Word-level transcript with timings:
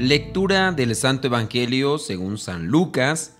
Lectura 0.00 0.72
del 0.72 0.96
Santo 0.96 1.26
Evangelio 1.26 1.98
según 1.98 2.38
San 2.38 2.68
Lucas, 2.68 3.36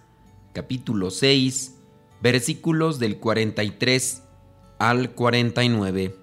capítulo 0.52 1.10
6, 1.10 1.78
versículos 2.20 2.98
del 2.98 3.16
43 3.16 4.23
al 4.78 5.12
49. 5.12 6.16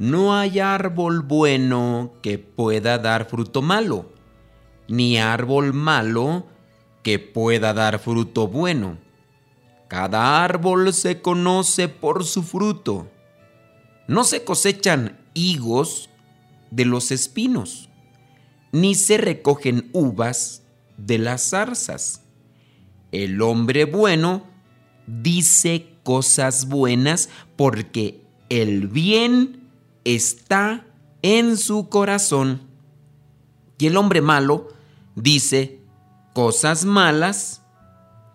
No 0.00 0.34
hay 0.34 0.58
árbol 0.58 1.22
bueno 1.22 2.14
que 2.22 2.40
pueda 2.40 2.98
dar 2.98 3.26
fruto 3.26 3.62
malo, 3.62 4.12
ni 4.88 5.16
árbol 5.16 5.72
malo 5.74 6.48
que 7.04 7.20
pueda 7.20 7.72
dar 7.72 8.00
fruto 8.00 8.48
bueno. 8.48 8.98
Cada 9.86 10.42
árbol 10.42 10.92
se 10.92 11.22
conoce 11.22 11.86
por 11.86 12.24
su 12.24 12.42
fruto. 12.42 13.08
No 14.08 14.24
se 14.24 14.42
cosechan 14.42 15.20
higos 15.34 16.10
de 16.72 16.84
los 16.84 17.12
espinos 17.12 17.90
ni 18.74 18.96
se 18.96 19.18
recogen 19.18 19.88
uvas 19.92 20.64
de 20.96 21.18
las 21.18 21.50
zarzas. 21.50 22.22
El 23.12 23.40
hombre 23.40 23.84
bueno 23.84 24.48
dice 25.06 25.94
cosas 26.02 26.66
buenas 26.66 27.28
porque 27.54 28.26
el 28.48 28.88
bien 28.88 29.70
está 30.02 30.88
en 31.22 31.56
su 31.56 31.88
corazón. 31.88 32.62
Y 33.78 33.86
el 33.86 33.96
hombre 33.96 34.20
malo 34.20 34.66
dice 35.14 35.80
cosas 36.32 36.84
malas 36.84 37.62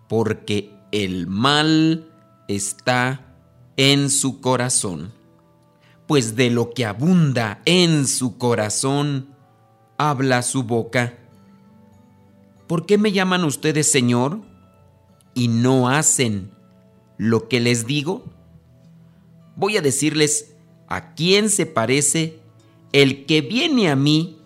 porque 0.08 0.72
el 0.90 1.26
mal 1.26 2.10
está 2.48 3.36
en 3.76 4.08
su 4.08 4.40
corazón. 4.40 5.12
Pues 6.06 6.34
de 6.34 6.48
lo 6.48 6.70
que 6.70 6.86
abunda 6.86 7.60
en 7.66 8.06
su 8.06 8.38
corazón, 8.38 9.34
habla 10.00 10.40
su 10.40 10.62
boca. 10.62 11.12
¿Por 12.66 12.86
qué 12.86 12.96
me 12.96 13.12
llaman 13.12 13.44
ustedes 13.44 13.92
Señor 13.92 14.40
y 15.34 15.48
no 15.48 15.90
hacen 15.90 16.52
lo 17.18 17.48
que 17.48 17.60
les 17.60 17.86
digo? 17.86 18.24
Voy 19.56 19.76
a 19.76 19.82
decirles 19.82 20.54
a 20.88 21.12
quién 21.12 21.50
se 21.50 21.66
parece 21.66 22.40
el 22.92 23.26
que 23.26 23.42
viene 23.42 23.90
a 23.90 23.96
mí 23.96 24.38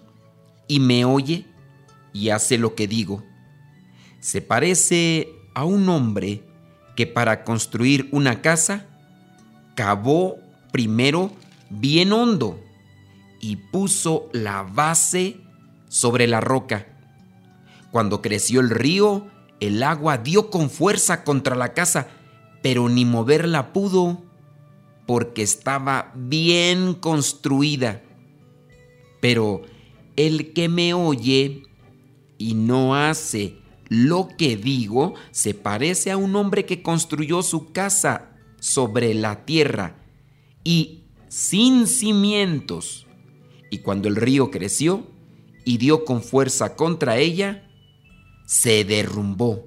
y 0.66 0.80
me 0.80 1.04
oye 1.04 1.46
y 2.12 2.30
hace 2.30 2.58
lo 2.58 2.74
que 2.74 2.88
digo. 2.88 3.22
Se 4.18 4.42
parece 4.42 5.28
a 5.54 5.64
un 5.64 5.88
hombre 5.88 6.42
que 6.96 7.06
para 7.06 7.44
construir 7.44 8.08
una 8.10 8.42
casa 8.42 8.86
cavó 9.76 10.36
primero 10.72 11.30
bien 11.70 12.12
hondo 12.12 12.60
y 13.40 13.54
puso 13.54 14.28
la 14.32 14.64
base 14.64 15.43
sobre 15.94 16.26
la 16.26 16.40
roca. 16.40 16.88
Cuando 17.92 18.20
creció 18.20 18.58
el 18.58 18.70
río, 18.70 19.28
el 19.60 19.80
agua 19.84 20.18
dio 20.18 20.50
con 20.50 20.68
fuerza 20.68 21.22
contra 21.22 21.54
la 21.54 21.72
casa, 21.72 22.08
pero 22.64 22.88
ni 22.88 23.04
moverla 23.04 23.72
pudo, 23.72 24.24
porque 25.06 25.42
estaba 25.42 26.10
bien 26.16 26.94
construida. 26.94 28.02
Pero 29.20 29.62
el 30.16 30.52
que 30.52 30.68
me 30.68 30.94
oye 30.94 31.62
y 32.38 32.54
no 32.54 32.96
hace 32.96 33.58
lo 33.88 34.26
que 34.36 34.56
digo, 34.56 35.14
se 35.30 35.54
parece 35.54 36.10
a 36.10 36.16
un 36.16 36.34
hombre 36.34 36.66
que 36.66 36.82
construyó 36.82 37.40
su 37.44 37.70
casa 37.70 38.32
sobre 38.58 39.14
la 39.14 39.44
tierra 39.44 39.94
y 40.64 41.04
sin 41.28 41.86
cimientos. 41.86 43.06
Y 43.70 43.78
cuando 43.78 44.08
el 44.08 44.16
río 44.16 44.50
creció, 44.50 45.13
y 45.64 45.78
dio 45.78 46.04
con 46.04 46.22
fuerza 46.22 46.76
contra 46.76 47.16
ella, 47.16 47.64
se 48.46 48.84
derrumbó 48.84 49.64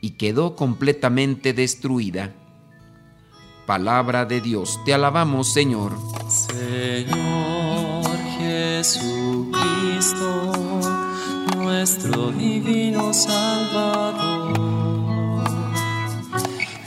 y 0.00 0.12
quedó 0.12 0.54
completamente 0.54 1.52
destruida. 1.52 2.32
Palabra 3.66 4.24
de 4.26 4.40
Dios, 4.40 4.78
te 4.84 4.94
alabamos 4.94 5.52
Señor. 5.52 5.92
Señor 6.28 8.04
Jesucristo, 8.38 9.52
nuestro 11.56 12.30
divino 12.32 13.12
Salvador, 13.14 14.54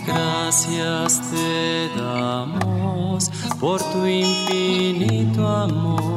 gracias 0.06 1.31
te 1.31 1.90
damos 2.00 3.30
por 3.59 3.81
tu 3.91 4.06
infinito 4.06 5.47
amor 5.47 6.16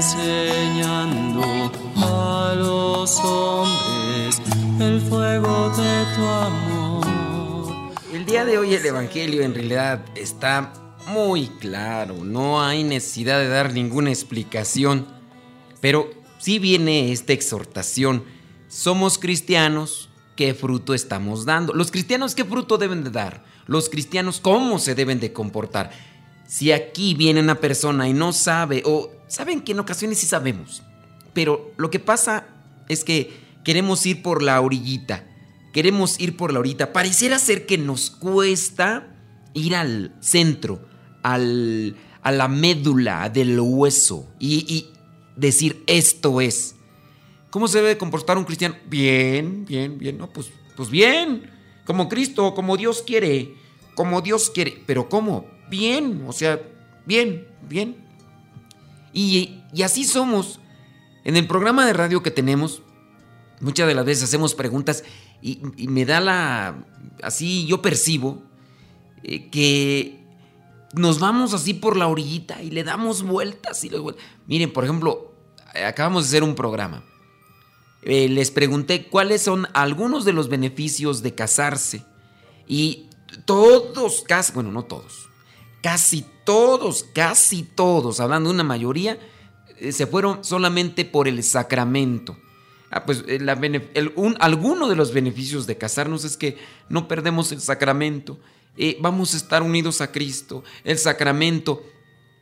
enseñando 0.00 1.70
a 1.96 2.54
los 2.56 3.20
hombres 3.20 4.40
el 4.80 4.98
fuego 4.98 5.68
de 5.76 6.04
tu 6.16 6.24
amor. 6.24 7.92
El 8.10 8.24
día 8.24 8.46
de 8.46 8.56
hoy 8.56 8.72
el 8.72 8.86
Evangelio 8.86 9.42
en 9.42 9.52
realidad 9.52 10.02
está 10.14 10.72
muy 11.08 11.48
claro, 11.48 12.24
no 12.24 12.62
hay 12.62 12.82
necesidad 12.82 13.40
de 13.40 13.48
dar 13.48 13.74
ninguna 13.74 14.08
explicación, 14.08 15.06
pero 15.82 16.10
sí 16.38 16.58
viene 16.58 17.12
esta 17.12 17.34
exhortación. 17.34 18.24
Somos 18.68 19.18
cristianos, 19.18 20.08
¿qué 20.34 20.54
fruto 20.54 20.94
estamos 20.94 21.44
dando? 21.44 21.74
Los 21.74 21.90
cristianos, 21.90 22.34
¿qué 22.34 22.46
fruto 22.46 22.78
deben 22.78 23.04
de 23.04 23.10
dar? 23.10 23.44
Los 23.66 23.90
cristianos, 23.90 24.40
¿cómo 24.40 24.78
se 24.78 24.94
deben 24.94 25.20
de 25.20 25.34
comportar? 25.34 25.90
Si 26.46 26.72
aquí 26.72 27.12
viene 27.12 27.40
una 27.40 27.56
persona 27.56 28.08
y 28.08 28.14
no 28.14 28.32
sabe 28.32 28.82
o 28.86 29.19
Saben 29.30 29.60
que 29.60 29.70
en 29.70 29.78
ocasiones 29.78 30.18
sí 30.18 30.26
sabemos, 30.26 30.82
pero 31.32 31.72
lo 31.76 31.88
que 31.88 32.00
pasa 32.00 32.48
es 32.88 33.04
que 33.04 33.32
queremos 33.62 34.04
ir 34.04 34.22
por 34.22 34.42
la 34.42 34.60
orillita, 34.60 35.24
queremos 35.72 36.18
ir 36.18 36.36
por 36.36 36.52
la 36.52 36.58
orillita. 36.58 36.92
Pareciera 36.92 37.38
ser 37.38 37.64
que 37.64 37.78
nos 37.78 38.10
cuesta 38.10 39.06
ir 39.54 39.76
al 39.76 40.16
centro, 40.18 40.84
al, 41.22 41.94
a 42.22 42.32
la 42.32 42.48
médula 42.48 43.30
del 43.30 43.60
hueso 43.60 44.28
y, 44.40 44.64
y 44.66 44.92
decir 45.36 45.84
esto 45.86 46.40
es. 46.40 46.74
¿Cómo 47.50 47.68
se 47.68 47.78
debe 47.78 47.98
comportar 47.98 48.36
un 48.36 48.44
cristiano? 48.44 48.74
Bien, 48.88 49.64
bien, 49.64 49.96
bien, 49.96 50.18
no, 50.18 50.28
pues, 50.28 50.50
pues 50.74 50.90
bien, 50.90 51.48
como 51.84 52.08
Cristo, 52.08 52.52
como 52.52 52.76
Dios 52.76 53.04
quiere, 53.06 53.54
como 53.94 54.22
Dios 54.22 54.50
quiere, 54.50 54.82
pero 54.88 55.08
¿cómo? 55.08 55.46
Bien, 55.70 56.24
o 56.26 56.32
sea, 56.32 56.60
bien, 57.06 57.46
bien. 57.68 58.09
Y, 59.12 59.62
así 59.84 60.04
somos. 60.04 60.60
En 61.24 61.36
el 61.36 61.46
programa 61.46 61.86
de 61.86 61.92
radio 61.92 62.22
que 62.22 62.30
tenemos, 62.30 62.82
muchas 63.60 63.86
de 63.86 63.94
las 63.94 64.04
veces 64.04 64.24
hacemos 64.24 64.54
preguntas 64.54 65.04
y, 65.42 65.60
me 65.88 66.04
da 66.04 66.20
la... 66.20 66.84
Así 67.22 67.66
yo 67.66 67.82
percibo 67.82 68.42
eh, 69.22 69.50
que 69.50 70.20
nos 70.94 71.20
vamos 71.20 71.54
así 71.54 71.74
por 71.74 71.96
la 71.96 72.08
orillita 72.08 72.62
y 72.62 72.70
le 72.70 72.84
damos 72.84 73.22
vueltas 73.22 73.84
y 73.84 73.90
Miren, 74.46 74.72
por 74.72 74.84
ejemplo, 74.84 75.34
acabamos 75.86 76.24
de 76.24 76.28
hacer 76.28 76.42
un 76.42 76.54
programa. 76.54 77.04
Eh, 78.02 78.28
les 78.28 78.50
pregunté 78.50 79.08
cuáles 79.08 79.42
son 79.42 79.68
algunos 79.74 80.24
de 80.24 80.32
los 80.32 80.48
beneficios 80.48 81.22
de 81.22 81.34
casarse. 81.34 82.04
Y 82.66 83.08
todos, 83.44 84.24
bueno, 84.54 84.72
no 84.72 84.84
todos, 84.84 85.28
casi 85.82 86.24
todos, 86.44 87.04
casi 87.12 87.62
todos, 87.62 88.20
hablando 88.20 88.48
de 88.48 88.54
una 88.54 88.64
mayoría, 88.64 89.18
eh, 89.78 89.92
se 89.92 90.06
fueron 90.06 90.44
solamente 90.44 91.04
por 91.04 91.28
el 91.28 91.42
sacramento. 91.42 92.36
Ah, 92.90 93.04
pues 93.06 93.24
eh, 93.28 93.38
alguno 94.40 94.88
de 94.88 94.96
los 94.96 95.12
beneficios 95.12 95.66
de 95.66 95.78
casarnos 95.78 96.24
es 96.24 96.36
que 96.36 96.58
no 96.88 97.06
perdemos 97.06 97.52
el 97.52 97.60
sacramento. 97.60 98.40
Eh, 98.76 98.98
vamos 99.00 99.34
a 99.34 99.36
estar 99.36 99.62
unidos 99.62 100.00
a 100.00 100.10
Cristo, 100.10 100.64
el 100.84 100.98
sacramento. 100.98 101.84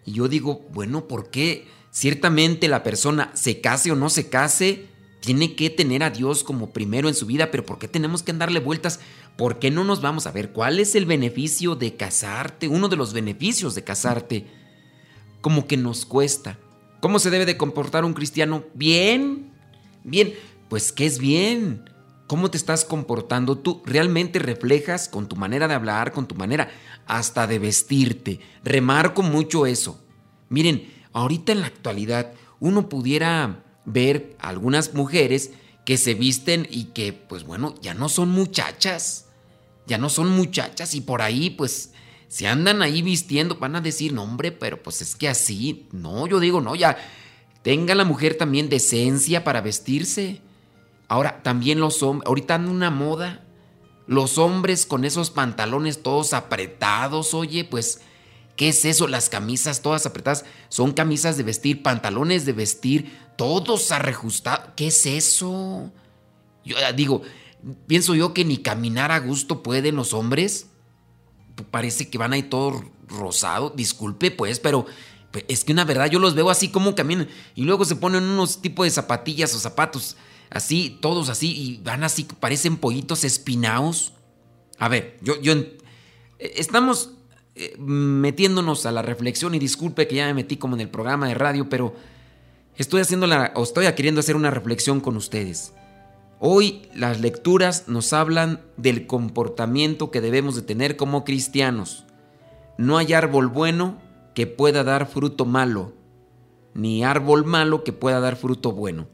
Y 0.06 0.12
yo 0.12 0.28
digo, 0.28 0.66
bueno, 0.72 1.06
¿por 1.06 1.30
qué 1.30 1.68
ciertamente 1.90 2.66
la 2.68 2.82
persona 2.82 3.30
se 3.34 3.60
case 3.60 3.92
o 3.92 3.96
no 3.96 4.08
se 4.08 4.30
case? 4.30 4.86
Tiene 5.20 5.54
que 5.54 5.68
tener 5.68 6.02
a 6.02 6.10
Dios 6.10 6.44
como 6.44 6.72
primero 6.72 7.08
en 7.08 7.14
su 7.14 7.26
vida, 7.26 7.50
pero 7.50 7.66
¿por 7.66 7.78
qué 7.78 7.88
tenemos 7.88 8.22
que 8.22 8.32
darle 8.32 8.60
vueltas? 8.60 9.00
¿Por 9.38 9.60
qué 9.60 9.70
no 9.70 9.84
nos 9.84 10.00
vamos 10.00 10.26
a 10.26 10.32
ver 10.32 10.50
cuál 10.50 10.80
es 10.80 10.96
el 10.96 11.06
beneficio 11.06 11.76
de 11.76 11.94
casarte? 11.94 12.66
Uno 12.66 12.88
de 12.88 12.96
los 12.96 13.12
beneficios 13.12 13.76
de 13.76 13.84
casarte. 13.84 14.48
Como 15.40 15.68
que 15.68 15.76
nos 15.76 16.06
cuesta. 16.06 16.58
¿Cómo 16.98 17.20
se 17.20 17.30
debe 17.30 17.46
de 17.46 17.56
comportar 17.56 18.04
un 18.04 18.14
cristiano? 18.14 18.64
Bien, 18.74 19.52
bien. 20.02 20.34
Pues 20.68 20.90
¿qué 20.90 21.06
es 21.06 21.20
bien? 21.20 21.88
¿Cómo 22.26 22.50
te 22.50 22.58
estás 22.58 22.84
comportando 22.84 23.56
tú? 23.56 23.80
¿Realmente 23.86 24.40
reflejas 24.40 25.08
con 25.08 25.28
tu 25.28 25.36
manera 25.36 25.68
de 25.68 25.74
hablar, 25.74 26.10
con 26.10 26.26
tu 26.26 26.34
manera 26.34 26.70
hasta 27.06 27.46
de 27.46 27.60
vestirte? 27.60 28.40
Remarco 28.64 29.22
mucho 29.22 29.66
eso. 29.66 30.04
Miren, 30.48 30.92
ahorita 31.12 31.52
en 31.52 31.60
la 31.60 31.68
actualidad 31.68 32.32
uno 32.58 32.88
pudiera 32.88 33.62
ver 33.84 34.36
algunas 34.40 34.94
mujeres 34.94 35.52
que 35.84 35.96
se 35.96 36.14
visten 36.14 36.66
y 36.68 36.86
que, 36.86 37.12
pues 37.12 37.44
bueno, 37.44 37.76
ya 37.80 37.94
no 37.94 38.08
son 38.08 38.30
muchachas. 38.30 39.27
Ya 39.88 39.98
no 39.98 40.08
son 40.08 40.28
muchachas 40.28 40.94
y 40.94 41.00
por 41.00 41.20
ahí, 41.20 41.50
pues, 41.50 41.92
se 42.28 42.46
andan 42.46 42.82
ahí 42.82 43.02
vistiendo. 43.02 43.56
Van 43.56 43.74
a 43.74 43.80
decir, 43.80 44.12
no, 44.12 44.22
hombre, 44.22 44.52
pero 44.52 44.80
pues 44.80 45.02
es 45.02 45.16
que 45.16 45.28
así. 45.28 45.88
No, 45.90 46.28
yo 46.28 46.38
digo, 46.38 46.60
no, 46.60 46.76
ya. 46.76 46.96
Tenga 47.62 47.96
la 47.96 48.04
mujer 48.04 48.36
también 48.36 48.68
decencia 48.68 49.42
para 49.42 49.60
vestirse. 49.60 50.40
Ahora, 51.08 51.42
también 51.42 51.80
los 51.80 52.02
hombres, 52.04 52.28
ahorita 52.28 52.54
anda 52.54 52.70
una 52.70 52.90
moda. 52.90 53.44
Los 54.06 54.38
hombres 54.38 54.86
con 54.86 55.04
esos 55.04 55.30
pantalones 55.30 56.02
todos 56.02 56.32
apretados, 56.32 57.34
oye, 57.34 57.64
pues 57.64 58.00
¿Qué 58.58 58.70
es 58.70 58.84
eso? 58.84 59.06
Las 59.06 59.28
camisas 59.28 59.82
todas 59.82 60.04
apretadas. 60.04 60.44
Son 60.68 60.92
camisas 60.92 61.36
de 61.36 61.44
vestir, 61.44 61.80
pantalones 61.80 62.44
de 62.44 62.52
vestir, 62.52 63.16
todos 63.36 63.92
arrejustados. 63.92 64.70
¿Qué 64.74 64.88
es 64.88 65.06
eso? 65.06 65.92
Yo 66.64 66.76
ah, 66.84 66.90
digo, 66.90 67.22
pienso 67.86 68.14
yo 68.14 68.34
que 68.34 68.44
ni 68.44 68.58
caminar 68.58 69.12
a 69.12 69.20
gusto 69.20 69.62
pueden 69.62 69.96
los 69.96 70.14
hombres. 70.14 70.68
Parece 71.70 72.08
que 72.08 72.18
van 72.18 72.32
ahí 72.32 72.42
todos 72.44 72.82
rosados. 73.08 73.74
Disculpe, 73.76 74.30
pues, 74.30 74.60
pero 74.60 74.86
pues, 75.30 75.44
es 75.48 75.64
que 75.64 75.72
una 75.72 75.84
verdad 75.84 76.10
yo 76.10 76.18
los 76.18 76.34
veo 76.34 76.50
así 76.50 76.68
como 76.68 76.94
caminan. 76.94 77.28
Y 77.54 77.64
luego 77.64 77.84
se 77.84 77.96
ponen 77.96 78.22
unos 78.24 78.62
tipos 78.62 78.86
de 78.86 78.90
zapatillas 78.90 79.54
o 79.54 79.58
zapatos. 79.58 80.16
Así, 80.50 80.98
todos 81.00 81.28
así. 81.28 81.54
Y 81.56 81.80
van 81.82 82.04
así, 82.04 82.24
parecen 82.24 82.76
pollitos 82.76 83.24
espinados. 83.24 84.12
A 84.78 84.88
ver, 84.88 85.18
yo, 85.22 85.40
yo. 85.40 85.54
Estamos 86.38 87.10
eh, 87.56 87.74
metiéndonos 87.78 88.86
a 88.86 88.92
la 88.92 89.02
reflexión 89.02 89.52
y 89.54 89.58
disculpe 89.58 90.06
que 90.06 90.14
ya 90.14 90.26
me 90.26 90.34
metí 90.34 90.56
como 90.56 90.76
en 90.76 90.82
el 90.82 90.88
programa 90.88 91.26
de 91.26 91.34
radio, 91.34 91.68
pero 91.68 91.96
estoy 92.76 93.00
haciendo 93.00 93.26
la, 93.26 93.50
o 93.56 93.64
estoy 93.64 93.92
queriendo 93.94 94.20
hacer 94.20 94.36
una 94.36 94.52
reflexión 94.52 95.00
con 95.00 95.16
ustedes. 95.16 95.72
Hoy 96.40 96.82
las 96.94 97.20
lecturas 97.20 97.88
nos 97.88 98.12
hablan 98.12 98.60
del 98.76 99.08
comportamiento 99.08 100.12
que 100.12 100.20
debemos 100.20 100.54
de 100.54 100.62
tener 100.62 100.96
como 100.96 101.24
cristianos. 101.24 102.04
No 102.76 102.96
hay 102.96 103.12
árbol 103.12 103.48
bueno 103.48 103.98
que 104.36 104.46
pueda 104.46 104.84
dar 104.84 105.08
fruto 105.08 105.46
malo, 105.46 105.94
ni 106.74 107.02
árbol 107.02 107.44
malo 107.44 107.82
que 107.82 107.92
pueda 107.92 108.20
dar 108.20 108.36
fruto 108.36 108.70
bueno. 108.70 109.08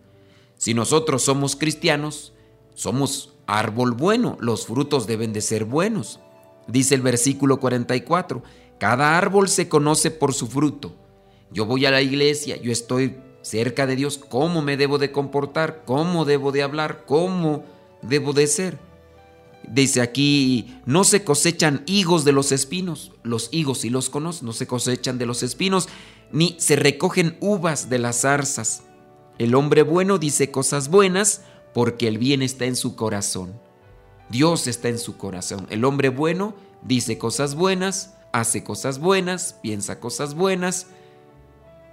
Si 0.58 0.74
nosotros 0.74 1.22
somos 1.22 1.56
cristianos, 1.56 2.34
somos 2.74 3.32
árbol 3.46 3.92
bueno, 3.92 4.36
los 4.40 4.66
frutos 4.66 5.06
deben 5.06 5.32
de 5.32 5.40
ser 5.40 5.64
buenos. 5.64 6.20
Dice 6.68 6.94
el 6.94 7.00
versículo 7.00 7.58
44, 7.58 8.42
cada 8.78 9.16
árbol 9.16 9.48
se 9.48 9.66
conoce 9.66 10.10
por 10.10 10.34
su 10.34 10.46
fruto. 10.46 10.94
Yo 11.50 11.64
voy 11.64 11.86
a 11.86 11.90
la 11.90 12.02
iglesia, 12.02 12.56
yo 12.56 12.70
estoy 12.70 13.16
cerca 13.44 13.86
de 13.86 13.94
Dios, 13.94 14.18
¿cómo 14.18 14.62
me 14.62 14.76
debo 14.76 14.98
de 14.98 15.12
comportar? 15.12 15.82
¿Cómo 15.84 16.24
debo 16.24 16.50
de 16.50 16.62
hablar? 16.62 17.04
¿Cómo 17.06 17.64
debo 18.02 18.32
de 18.32 18.46
ser? 18.46 18.78
Dice 19.68 20.00
aquí, 20.00 20.78
no 20.86 21.04
se 21.04 21.24
cosechan 21.24 21.82
higos 21.86 22.24
de 22.24 22.32
los 22.32 22.52
espinos, 22.52 23.12
los 23.22 23.48
higos 23.52 23.78
si 23.78 23.90
los 23.90 24.10
conozco, 24.10 24.44
no 24.44 24.52
se 24.52 24.66
cosechan 24.66 25.18
de 25.18 25.26
los 25.26 25.42
espinos, 25.42 25.88
ni 26.32 26.56
se 26.58 26.76
recogen 26.76 27.36
uvas 27.40 27.88
de 27.90 27.98
las 27.98 28.22
zarzas. 28.22 28.82
El 29.38 29.54
hombre 29.54 29.82
bueno 29.82 30.18
dice 30.18 30.50
cosas 30.50 30.88
buenas 30.88 31.42
porque 31.74 32.08
el 32.08 32.18
bien 32.18 32.42
está 32.42 32.64
en 32.64 32.76
su 32.76 32.96
corazón. 32.96 33.60
Dios 34.30 34.66
está 34.66 34.88
en 34.88 34.98
su 34.98 35.16
corazón. 35.16 35.66
El 35.70 35.84
hombre 35.84 36.08
bueno 36.08 36.54
dice 36.82 37.18
cosas 37.18 37.54
buenas, 37.54 38.14
hace 38.32 38.64
cosas 38.64 38.98
buenas, 38.98 39.58
piensa 39.62 40.00
cosas 40.00 40.34
buenas. 40.34 40.86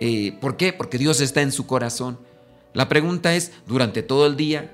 Eh, 0.01 0.36
¿Por 0.42 0.57
qué? 0.57 0.74
Porque 0.74 0.98
Dios 0.98 1.21
está 1.21 1.42
en 1.42 1.53
su 1.53 1.65
corazón. 1.68 2.19
La 2.74 2.89
pregunta 2.89 3.33
es, 3.36 3.53
durante 3.68 4.03
todo 4.03 4.25
el 4.25 4.36
día, 4.36 4.74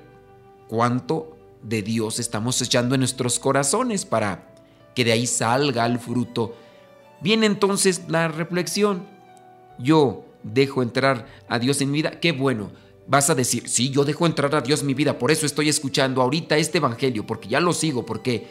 ¿cuánto 0.66 1.36
de 1.62 1.82
Dios 1.82 2.18
estamos 2.18 2.60
echando 2.62 2.94
en 2.94 3.02
nuestros 3.02 3.38
corazones 3.38 4.04
para 4.04 4.54
que 4.94 5.04
de 5.04 5.12
ahí 5.12 5.26
salga 5.26 5.86
el 5.86 5.98
fruto? 6.00 6.56
Viene 7.20 7.46
entonces 7.46 8.02
la 8.08 8.28
reflexión. 8.28 9.06
Yo 9.78 10.24
dejo 10.42 10.82
entrar 10.82 11.26
a 11.46 11.58
Dios 11.58 11.80
en 11.82 11.90
mi 11.90 11.98
vida. 11.98 12.18
Qué 12.18 12.32
bueno 12.32 12.70
vas 13.08 13.30
a 13.30 13.34
decir, 13.34 13.68
sí, 13.68 13.90
yo 13.90 14.04
dejo 14.04 14.26
entrar 14.26 14.54
a 14.54 14.60
Dios 14.60 14.82
en 14.82 14.86
mi 14.86 14.94
vida, 14.94 15.18
por 15.18 15.30
eso 15.30 15.46
estoy 15.46 15.70
escuchando 15.70 16.20
ahorita 16.20 16.58
este 16.58 16.76
Evangelio, 16.76 17.26
porque 17.26 17.48
ya 17.48 17.58
lo 17.58 17.72
sigo, 17.72 18.04
porque, 18.04 18.46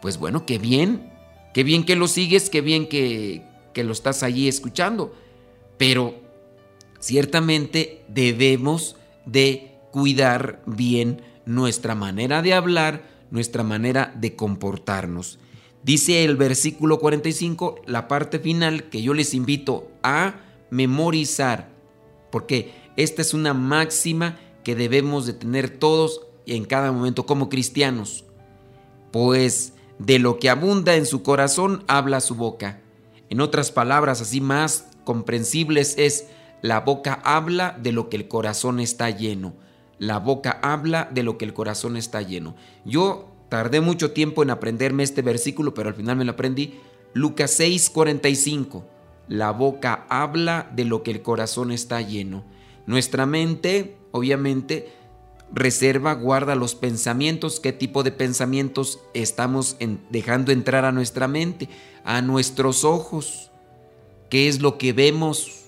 pues 0.00 0.16
bueno, 0.16 0.46
qué 0.46 0.58
bien, 0.58 1.12
qué 1.52 1.62
bien 1.62 1.84
que 1.84 1.94
lo 1.94 2.08
sigues, 2.08 2.48
qué 2.48 2.62
bien 2.62 2.88
que, 2.88 3.44
que 3.74 3.84
lo 3.84 3.92
estás 3.92 4.22
allí 4.22 4.48
escuchando, 4.48 5.14
pero 5.78 6.14
ciertamente 6.98 8.04
debemos 8.08 8.96
de 9.26 9.72
cuidar 9.90 10.62
bien 10.66 11.22
nuestra 11.44 11.94
manera 11.94 12.42
de 12.42 12.54
hablar, 12.54 13.02
nuestra 13.30 13.62
manera 13.62 14.12
de 14.16 14.34
comportarnos. 14.36 15.38
Dice 15.82 16.24
el 16.24 16.36
versículo 16.36 16.98
45, 17.00 17.76
la 17.86 18.06
parte 18.06 18.38
final 18.38 18.84
que 18.84 19.02
yo 19.02 19.14
les 19.14 19.34
invito 19.34 19.90
a 20.02 20.40
memorizar, 20.70 21.70
porque 22.30 22.72
esta 22.96 23.22
es 23.22 23.34
una 23.34 23.52
máxima 23.52 24.38
que 24.62 24.76
debemos 24.76 25.26
de 25.26 25.32
tener 25.32 25.70
todos 25.70 26.22
en 26.46 26.64
cada 26.64 26.92
momento 26.92 27.26
como 27.26 27.48
cristianos. 27.48 28.24
Pues 29.10 29.74
de 29.98 30.18
lo 30.18 30.38
que 30.38 30.50
abunda 30.50 30.94
en 30.94 31.06
su 31.06 31.22
corazón 31.22 31.84
habla 31.88 32.20
su 32.20 32.34
boca. 32.34 32.80
En 33.28 33.40
otras 33.40 33.70
palabras 33.70 34.20
así 34.20 34.40
más 34.40 34.86
comprensibles 35.04 35.94
es 35.98 36.28
la 36.62 36.80
boca 36.80 37.20
habla 37.24 37.76
de 37.82 37.92
lo 37.92 38.08
que 38.08 38.16
el 38.16 38.28
corazón 38.28 38.80
está 38.80 39.10
lleno. 39.10 39.54
La 39.98 40.18
boca 40.18 40.58
habla 40.62 41.08
de 41.12 41.22
lo 41.22 41.38
que 41.38 41.44
el 41.44 41.54
corazón 41.54 41.96
está 41.96 42.22
lleno. 42.22 42.54
Yo 42.84 43.32
tardé 43.48 43.80
mucho 43.80 44.12
tiempo 44.12 44.42
en 44.42 44.50
aprenderme 44.50 45.02
este 45.02 45.22
versículo, 45.22 45.74
pero 45.74 45.88
al 45.88 45.94
final 45.94 46.16
me 46.16 46.24
lo 46.24 46.32
aprendí. 46.32 46.80
Lucas 47.14 47.58
6:45. 47.58 48.84
La 49.28 49.50
boca 49.50 50.06
habla 50.08 50.70
de 50.74 50.84
lo 50.84 51.02
que 51.02 51.10
el 51.10 51.22
corazón 51.22 51.70
está 51.72 52.00
lleno. 52.00 52.44
Nuestra 52.86 53.26
mente, 53.26 53.96
obviamente, 54.10 54.92
reserva, 55.52 56.14
guarda 56.14 56.54
los 56.54 56.74
pensamientos, 56.74 57.60
qué 57.60 57.72
tipo 57.72 58.02
de 58.02 58.10
pensamientos 58.10 59.00
estamos 59.14 59.76
dejando 60.10 60.50
entrar 60.50 60.84
a 60.84 60.92
nuestra 60.92 61.28
mente, 61.28 61.68
a 62.04 62.22
nuestros 62.22 62.84
ojos, 62.84 63.51
qué 64.32 64.48
es 64.48 64.62
lo 64.62 64.78
que 64.78 64.94
vemos, 64.94 65.66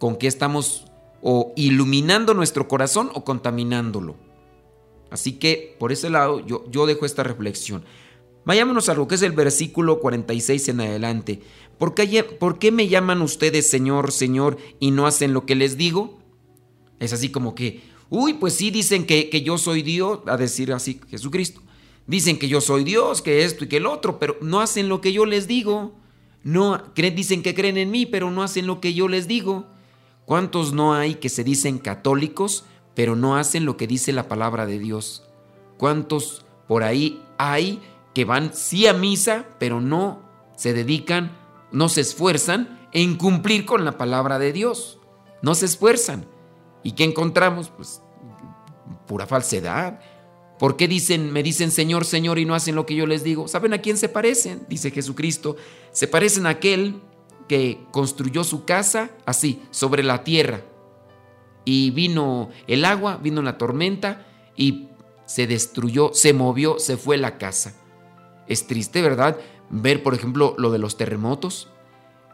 con 0.00 0.16
qué 0.16 0.26
estamos 0.26 0.86
o 1.22 1.52
iluminando 1.54 2.34
nuestro 2.34 2.66
corazón 2.66 3.12
o 3.14 3.22
contaminándolo. 3.22 4.16
Así 5.08 5.34
que 5.34 5.76
por 5.78 5.92
ese 5.92 6.10
lado 6.10 6.44
yo, 6.44 6.68
yo 6.68 6.84
dejo 6.84 7.06
esta 7.06 7.22
reflexión. 7.22 7.84
Vayámonos 8.44 8.88
a 8.88 8.94
lo 8.94 9.06
que 9.06 9.14
es 9.14 9.22
el 9.22 9.30
versículo 9.30 10.00
46 10.00 10.68
en 10.68 10.80
adelante. 10.80 11.42
¿Por 11.78 11.94
qué, 11.94 12.72
me 12.72 12.88
llaman 12.88 13.22
ustedes 13.22 13.70
Señor, 13.70 14.10
Señor 14.10 14.56
y 14.80 14.90
no 14.90 15.06
hacen 15.06 15.32
lo 15.32 15.46
que 15.46 15.54
les 15.54 15.76
digo? 15.76 16.18
Es 16.98 17.12
así 17.12 17.30
como 17.30 17.54
que, 17.54 17.82
uy, 18.08 18.34
pues 18.34 18.54
sí, 18.54 18.72
dicen 18.72 19.06
que, 19.06 19.30
que 19.30 19.42
yo 19.42 19.58
soy 19.58 19.82
Dios, 19.82 20.18
a 20.26 20.36
decir 20.36 20.72
así 20.72 21.00
Jesucristo. 21.08 21.62
Dicen 22.08 22.36
que 22.36 22.48
yo 22.48 22.60
soy 22.60 22.82
Dios, 22.82 23.22
que 23.22 23.44
esto 23.44 23.62
y 23.62 23.68
que 23.68 23.76
el 23.76 23.86
otro, 23.86 24.18
pero 24.18 24.38
no 24.40 24.60
hacen 24.60 24.88
lo 24.88 25.00
que 25.00 25.12
yo 25.12 25.24
les 25.24 25.46
digo. 25.46 25.99
No, 26.42 26.82
dicen 26.94 27.42
que 27.42 27.54
creen 27.54 27.76
en 27.76 27.90
mí, 27.90 28.06
pero 28.06 28.30
no 28.30 28.42
hacen 28.42 28.66
lo 28.66 28.80
que 28.80 28.94
yo 28.94 29.08
les 29.08 29.28
digo. 29.28 29.66
¿Cuántos 30.24 30.72
no 30.72 30.94
hay 30.94 31.16
que 31.16 31.28
se 31.28 31.44
dicen 31.44 31.78
católicos, 31.78 32.64
pero 32.94 33.16
no 33.16 33.36
hacen 33.36 33.64
lo 33.64 33.76
que 33.76 33.86
dice 33.86 34.12
la 34.12 34.28
palabra 34.28 34.66
de 34.66 34.78
Dios? 34.78 35.24
¿Cuántos 35.76 36.44
por 36.68 36.82
ahí 36.82 37.22
hay 37.38 37.80
que 38.14 38.24
van 38.24 38.54
sí 38.54 38.86
a 38.86 38.92
misa, 38.92 39.46
pero 39.58 39.80
no 39.80 40.22
se 40.56 40.72
dedican 40.72 41.40
no 41.72 41.88
se 41.88 42.00
esfuerzan 42.00 42.88
en 42.92 43.16
cumplir 43.16 43.64
con 43.64 43.84
la 43.84 43.96
palabra 43.96 44.38
de 44.38 44.52
Dios. 44.52 44.98
no 45.42 45.54
se 45.54 45.66
esfuerzan. 45.66 46.26
¿Y 46.82 46.92
qué 46.92 47.04
encontramos? 47.04 47.70
Pues 47.70 48.02
pura 49.06 49.26
falsedad. 49.26 50.00
¿Por 50.60 50.76
qué 50.76 50.88
dicen, 50.88 51.32
me 51.32 51.42
dicen 51.42 51.70
Señor, 51.70 52.04
Señor 52.04 52.38
y 52.38 52.44
no 52.44 52.54
hacen 52.54 52.74
lo 52.74 52.84
que 52.84 52.94
yo 52.94 53.06
les 53.06 53.24
digo? 53.24 53.48
¿Saben 53.48 53.72
a 53.72 53.78
quién 53.78 53.96
se 53.96 54.10
parecen? 54.10 54.66
Dice 54.68 54.90
Jesucristo. 54.90 55.56
Se 55.90 56.06
parecen 56.06 56.44
a 56.44 56.50
aquel 56.50 57.00
que 57.48 57.80
construyó 57.92 58.44
su 58.44 58.66
casa 58.66 59.10
así, 59.24 59.62
sobre 59.70 60.02
la 60.02 60.22
tierra. 60.22 60.60
Y 61.64 61.92
vino 61.92 62.50
el 62.66 62.84
agua, 62.84 63.16
vino 63.16 63.40
la 63.40 63.56
tormenta 63.56 64.26
y 64.54 64.88
se 65.24 65.46
destruyó, 65.46 66.10
se 66.12 66.34
movió, 66.34 66.78
se 66.78 66.98
fue 66.98 67.16
la 67.16 67.38
casa. 67.38 67.74
Es 68.46 68.66
triste, 68.66 69.00
¿verdad? 69.00 69.38
Ver, 69.70 70.02
por 70.02 70.12
ejemplo, 70.12 70.54
lo 70.58 70.70
de 70.70 70.78
los 70.78 70.98
terremotos. 70.98 71.70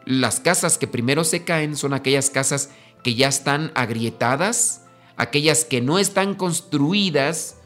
Las 0.03 0.41
casas 0.41 0.77
que 0.77 0.87
primero 0.87 1.23
se 1.23 1.45
caen 1.45 1.77
son 1.77 1.93
aquellas 1.93 2.29
casas 2.29 2.71
que 3.03 3.15
ya 3.15 3.29
están 3.29 3.71
agrietadas, 3.73 4.83
aquellas 5.15 5.63
que 5.63 5.79
no 5.79 5.97
están 5.97 6.35
construidas 6.35 7.56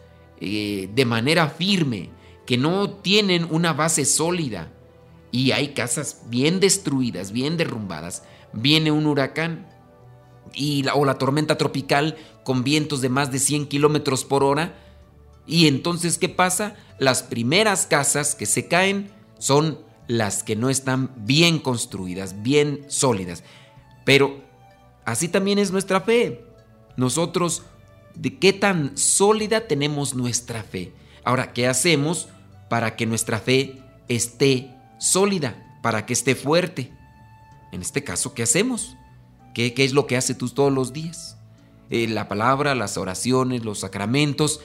eh, 0.42 0.90
de 0.94 1.06
manera 1.06 1.48
firme, 1.50 2.10
que 2.46 2.58
no 2.58 2.90
tienen 2.90 3.48
una 3.50 3.74
base 3.74 4.06
sólida. 4.06 4.74
Y 5.32 5.52
hay 5.52 5.70
casas 5.70 6.24
bien 6.28 6.60
destruidas, 6.60 7.32
bien 7.32 7.56
derrumbadas. 7.56 8.24
Viene 8.52 8.92
un 8.92 9.06
huracán 9.06 9.68
y 10.54 10.84
o 10.94 11.06
la 11.06 11.18
tormenta 11.18 11.58
tropical 11.58 12.18
con 12.44 12.64
vientos 12.64 13.02
de 13.02 13.10
más 13.10 13.32
de 13.32 13.40
100 13.40 13.68
kilómetros 13.68 14.26
por 14.26 14.44
hora. 14.44 14.76
Y 15.46 15.68
entonces, 15.68 16.18
¿qué 16.18 16.28
pasa? 16.28 16.76
Las 16.98 17.24
primeras 17.24 17.86
casas 17.86 18.36
que 18.36 18.46
se 18.46 18.68
caen 18.68 19.12
son 19.40 19.80
las 20.08 20.44
que 20.44 20.56
no 20.56 20.70
están 20.70 21.12
bien 21.18 21.60
construidas, 21.60 22.42
bien 22.42 22.86
sólidas. 22.88 23.44
Pero 24.06 24.44
así 25.06 25.28
también 25.28 25.60
es 25.60 25.72
nuestra 25.72 26.02
fe. 26.02 26.46
Nosotros, 26.98 27.64
¿de 28.16 28.38
qué 28.38 28.54
tan 28.54 28.98
sólida 28.98 29.68
tenemos 29.68 30.14
nuestra 30.14 30.64
fe? 30.64 30.94
Ahora, 31.24 31.54
¿qué 31.54 31.68
hacemos 31.68 32.28
para 32.70 32.96
que 32.96 33.06
nuestra 33.06 33.40
fe 33.40 33.82
esté 34.08 34.74
sólida, 35.00 35.80
para 35.82 36.06
que 36.06 36.14
esté 36.14 36.36
fuerte? 36.36 36.92
En 37.72 37.82
este 37.82 38.04
caso, 38.04 38.34
¿qué 38.34 38.44
hacemos? 38.44 38.96
¿Qué, 39.54 39.74
es 39.78 39.94
lo 39.94 40.08
que 40.08 40.18
haces 40.18 40.38
tú 40.38 40.50
todos 40.50 40.72
los 40.72 40.94
días? 40.94 41.38
Eh, 41.90 42.08
la 42.08 42.28
palabra, 42.28 42.76
las 42.76 42.98
oraciones, 42.98 43.66
los 43.66 43.80
sacramentos. 43.80 44.62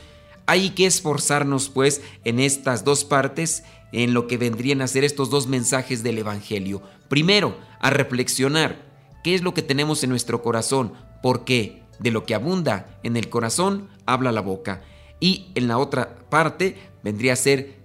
Hay 0.47 0.71
que 0.71 0.87
esforzarnos 0.87 1.69
pues 1.69 2.03
en 2.25 2.39
estas 2.39 2.85
dos 2.85 3.05
partes, 3.05 3.65
en 3.93 4.15
lo 4.15 4.27
que 4.27 4.39
vendrían 4.39 4.81
a 4.81 4.89
ser 4.89 5.05
estos 5.05 5.31
dos 5.31 5.47
mensajes 5.47 6.03
del 6.03 6.19
Evangelio. 6.19 6.83
Primero, 7.09 7.59
a 7.81 7.91
reflexionar 7.91 8.85
qué 9.25 9.35
es 9.35 9.43
lo 9.43 9.55
que 9.55 9.63
tenemos 9.63 10.05
en 10.05 10.11
nuestro 10.11 10.43
corazón, 10.43 10.93
porque 11.23 11.83
de 11.99 12.11
lo 12.11 12.25
que 12.25 12.35
abunda 12.35 12.99
en 13.03 13.17
el 13.17 13.29
corazón 13.29 13.89
habla 14.07 14.33
la 14.33 14.41
boca. 14.41 14.83
Y 15.21 15.47
en 15.55 15.69
la 15.69 15.79
otra 15.79 16.19
parte 16.29 16.77
vendría 17.03 17.33
a 17.33 17.37
ser 17.37 17.77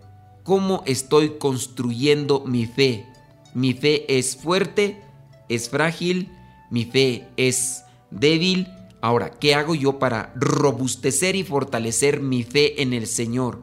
cómo 0.43 0.83
estoy 0.85 1.37
construyendo 1.37 2.43
mi 2.45 2.65
fe. 2.65 3.05
Mi 3.53 3.73
fe 3.73 4.17
es 4.17 4.35
fuerte, 4.35 5.01
es 5.49 5.69
frágil, 5.69 6.31
mi 6.69 6.85
fe 6.85 7.27
es 7.37 7.83
débil. 8.09 8.67
Ahora, 9.01 9.31
¿qué 9.31 9.55
hago 9.55 9.75
yo 9.75 9.99
para 9.99 10.31
robustecer 10.35 11.35
y 11.35 11.43
fortalecer 11.43 12.21
mi 12.21 12.43
fe 12.43 12.81
en 12.81 12.93
el 12.93 13.07
Señor? 13.07 13.61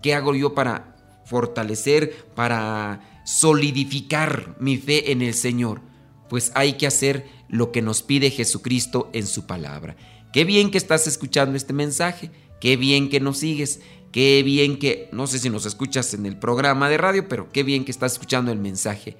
¿Qué 0.00 0.14
hago 0.14 0.34
yo 0.34 0.54
para 0.54 0.96
fortalecer, 1.24 2.26
para 2.34 3.22
solidificar 3.24 4.56
mi 4.58 4.76
fe 4.76 5.12
en 5.12 5.22
el 5.22 5.34
Señor? 5.34 5.80
Pues 6.28 6.52
hay 6.54 6.74
que 6.74 6.86
hacer 6.86 7.26
lo 7.52 7.70
que 7.70 7.82
nos 7.82 8.02
pide 8.02 8.30
Jesucristo 8.30 9.10
en 9.12 9.26
su 9.26 9.46
palabra. 9.46 9.94
Qué 10.32 10.44
bien 10.44 10.70
que 10.70 10.78
estás 10.78 11.06
escuchando 11.06 11.56
este 11.56 11.74
mensaje, 11.74 12.30
qué 12.60 12.76
bien 12.76 13.10
que 13.10 13.20
nos 13.20 13.38
sigues, 13.38 13.82
qué 14.10 14.42
bien 14.42 14.78
que, 14.78 15.08
no 15.12 15.26
sé 15.26 15.38
si 15.38 15.50
nos 15.50 15.66
escuchas 15.66 16.14
en 16.14 16.24
el 16.24 16.38
programa 16.38 16.88
de 16.88 16.96
radio, 16.96 17.28
pero 17.28 17.52
qué 17.52 17.62
bien 17.62 17.84
que 17.84 17.90
estás 17.90 18.12
escuchando 18.12 18.50
el 18.50 18.58
mensaje. 18.58 19.18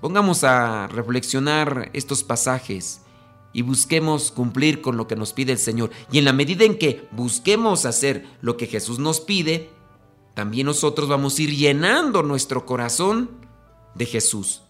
Pongamos 0.00 0.42
a 0.42 0.88
reflexionar 0.88 1.88
estos 1.92 2.24
pasajes 2.24 3.02
y 3.52 3.62
busquemos 3.62 4.32
cumplir 4.32 4.82
con 4.82 4.96
lo 4.96 5.06
que 5.06 5.16
nos 5.16 5.32
pide 5.32 5.52
el 5.52 5.58
Señor. 5.58 5.90
Y 6.10 6.18
en 6.18 6.24
la 6.24 6.32
medida 6.32 6.64
en 6.64 6.76
que 6.76 7.06
busquemos 7.12 7.86
hacer 7.86 8.26
lo 8.40 8.56
que 8.56 8.66
Jesús 8.66 8.98
nos 8.98 9.20
pide, 9.20 9.70
también 10.34 10.66
nosotros 10.66 11.08
vamos 11.08 11.38
a 11.38 11.42
ir 11.42 11.54
llenando 11.54 12.24
nuestro 12.24 12.66
corazón 12.66 13.30
de 13.94 14.04
Jesús. 14.04 14.62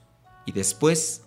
Y 0.45 0.52
después 0.52 1.25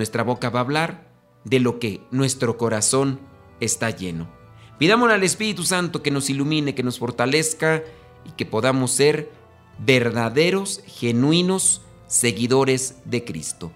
nuestra 0.00 0.22
boca 0.22 0.48
va 0.48 0.60
a 0.60 0.62
hablar 0.62 1.06
de 1.44 1.60
lo 1.60 1.78
que 1.78 2.00
nuestro 2.10 2.56
corazón 2.56 3.20
está 3.60 3.90
lleno. 3.90 4.30
Pidámosle 4.78 5.12
al 5.12 5.24
Espíritu 5.24 5.64
Santo 5.64 6.02
que 6.02 6.10
nos 6.10 6.30
ilumine, 6.30 6.74
que 6.74 6.82
nos 6.82 6.98
fortalezca 6.98 7.82
y 8.24 8.30
que 8.30 8.46
podamos 8.46 8.92
ser 8.92 9.30
verdaderos, 9.78 10.80
genuinos, 10.86 11.82
seguidores 12.06 12.96
de 13.04 13.26
Cristo. 13.26 13.72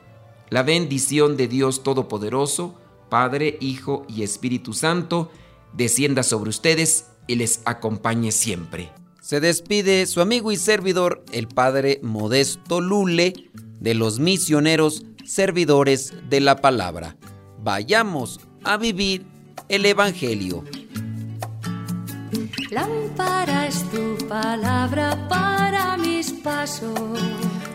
La 0.49 0.63
bendición 0.63 1.37
de 1.37 1.47
Dios 1.47 1.83
Todopoderoso, 1.83 2.75
Padre, 3.11 3.59
Hijo 3.61 4.07
y 4.09 4.23
Espíritu 4.23 4.73
Santo, 4.73 5.31
descienda 5.75 6.23
sobre 6.23 6.49
ustedes 6.49 7.09
y 7.27 7.35
les 7.35 7.61
acompañe 7.67 8.33
siempre. 8.33 8.91
Se 9.21 9.41
despide 9.41 10.07
su 10.07 10.23
amigo 10.23 10.53
y 10.53 10.57
servidor, 10.57 11.23
el 11.33 11.49
Padre 11.49 12.01
Modesto 12.03 12.81
Lule, 12.81 13.51
de 13.79 13.93
los 13.93 14.19
misioneros 14.19 15.05
servidores 15.25 16.13
de 16.29 16.41
la 16.41 16.57
palabra. 16.57 17.17
Vayamos 17.63 18.41
a 18.63 18.77
vivir 18.77 19.27
el 19.69 19.87
Evangelio. 19.87 20.65
Lámpara 22.71 23.67
es 23.69 23.83
tu 23.91 24.27
palabra 24.27 25.29
para 25.29 25.97
mis 25.97 26.33
pasos 26.33 27.21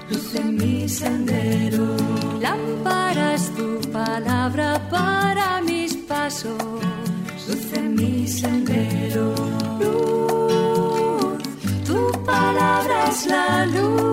luz 0.10 0.36
en 0.36 0.56
mi 0.56 0.90
sendero. 0.90 1.96
Lámpara 2.42 3.36
tu 3.56 3.80
palabra 3.92 4.80
para 4.90 5.62
mis 5.62 5.96
pasos, 5.96 6.62
luz 7.48 7.74
en 7.74 7.96
mi 7.96 8.28
sendero. 8.28 9.34
Luz, 9.80 11.44
tu 11.86 12.26
palabra 12.26 13.10
es 13.10 13.26
la 13.28 13.66
luz. 13.66 14.09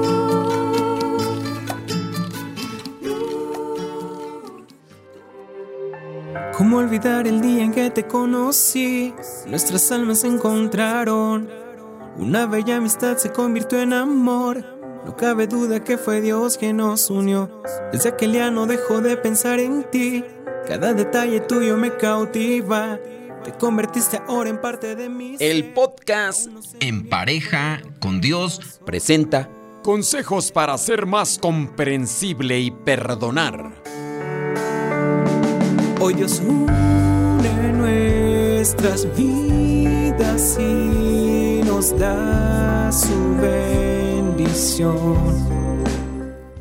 ¿Cómo 6.76 6.88
olvidar 6.88 7.26
el 7.26 7.40
día 7.40 7.64
en 7.64 7.73
que 7.73 7.88
te 7.90 8.06
conocí? 8.06 9.14
Nuestras 9.47 9.90
almas 9.92 10.21
se 10.21 10.26
encontraron. 10.26 11.49
Una 12.18 12.45
bella 12.45 12.76
amistad 12.76 13.16
se 13.16 13.33
convirtió 13.33 13.80
en 13.80 13.95
amor 13.95 14.62
no 15.06 15.16
cabe 15.16 15.47
duda 15.47 15.83
que 15.83 15.97
fue 15.97 16.21
Dios 16.21 16.59
quien 16.59 16.76
nos 16.76 17.09
unió. 17.09 17.62
Desde 17.92 18.11
aquel 18.11 18.33
día 18.33 18.50
no 18.50 18.66
dejo 18.66 19.00
de 19.00 19.16
pensar 19.16 19.59
en 19.59 19.88
ti. 19.90 20.23
Cada 20.68 20.92
detalle 20.92 21.40
tuyo 21.40 21.78
me 21.78 21.97
cautiva. 21.97 22.99
Te 23.42 23.52
convertiste 23.52 24.21
ahora 24.28 24.50
en 24.50 24.61
parte 24.61 24.95
de 24.97 25.09
mí. 25.09 25.37
El 25.38 25.73
podcast 25.73 26.50
En 26.80 27.09
pareja 27.09 27.80
con 28.00 28.21
Dios 28.21 28.80
presenta 28.85 29.49
consejos 29.83 30.52
para 30.52 30.76
ser 30.76 31.06
más 31.06 31.38
comprensible 31.38 32.61
y 32.61 32.71
perdonar. 32.71 33.86
Hoy 36.06 36.14
Dios 36.14 36.40
une 36.40 37.72
nuestras 37.72 39.08
vidas 39.16 40.56
y 40.56 41.62
nos 41.66 41.98
da 41.98 42.92
su 42.92 43.40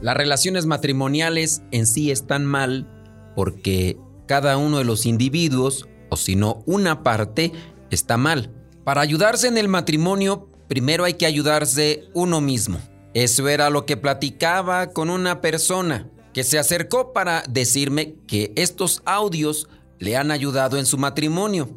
las 0.01 0.17
relaciones 0.17 0.65
matrimoniales 0.65 1.61
en 1.69 1.85
sí 1.85 2.09
están 2.09 2.43
mal 2.43 2.89
porque 3.35 3.99
cada 4.25 4.57
uno 4.57 4.79
de 4.79 4.83
los 4.83 5.05
individuos, 5.05 5.87
o 6.09 6.17
si 6.17 6.35
no 6.35 6.63
una 6.65 7.03
parte, 7.03 7.51
está 7.91 8.17
mal. 8.17 8.51
Para 8.83 9.01
ayudarse 9.01 9.47
en 9.47 9.59
el 9.59 9.67
matrimonio, 9.67 10.49
primero 10.67 11.03
hay 11.03 11.13
que 11.13 11.27
ayudarse 11.27 12.05
uno 12.15 12.41
mismo. 12.41 12.79
Eso 13.13 13.47
era 13.47 13.69
lo 13.69 13.85
que 13.85 13.95
platicaba 13.95 14.87
con 14.87 15.11
una 15.11 15.39
persona 15.39 16.09
que 16.35 16.43
se 16.43 16.59
acercó 16.59 17.13
para 17.13 17.45
decirme 17.47 18.15
que 18.27 18.51
estos 18.57 19.01
audios 19.05 19.69
le 19.99 20.17
han 20.17 20.31
ayudado 20.31 20.77
en 20.77 20.85
su 20.85 20.97
matrimonio. 20.97 21.69